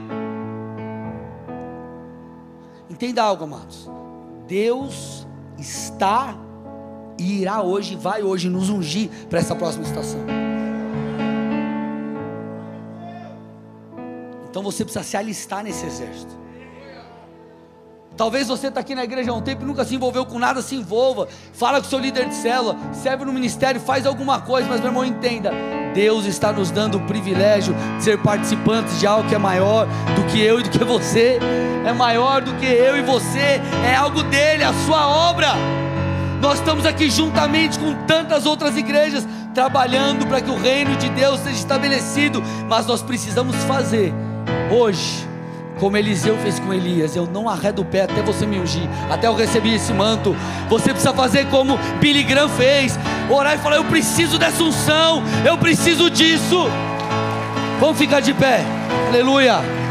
[2.89, 3.89] Entenda algo, amados.
[4.47, 5.27] Deus
[5.57, 6.35] está
[7.17, 10.42] e irá hoje, vai hoje nos ungir para essa próxima estação.
[14.53, 16.37] Então você precisa se alistar nesse exército.
[18.15, 20.61] Talvez você está aqui na igreja há um tempo e nunca se envolveu com nada,
[20.61, 21.27] se envolva.
[21.53, 24.89] Fala com o seu líder de célula, serve no ministério, faz alguma coisa, mas meu
[24.89, 25.51] irmão, entenda:
[25.95, 30.31] Deus está nos dando o privilégio de ser participantes de algo que é maior do
[30.31, 31.39] que eu e do que você,
[31.83, 35.47] é maior do que eu e você, é algo dele, a sua obra.
[36.39, 41.39] Nós estamos aqui juntamente com tantas outras igrejas, trabalhando para que o reino de Deus
[41.39, 44.13] seja estabelecido, mas nós precisamos fazer
[44.71, 45.33] hoje
[45.79, 49.27] como Eliseu fez com Elias, eu não arredo o pé até você me ungir, até
[49.27, 50.35] eu receber esse manto.
[50.69, 52.97] Você precisa fazer como Billy Graham fez:
[53.29, 56.69] orar e falar, eu preciso dessa unção, eu preciso disso.
[57.79, 58.63] Vamos ficar de pé,
[59.09, 59.82] aleluia.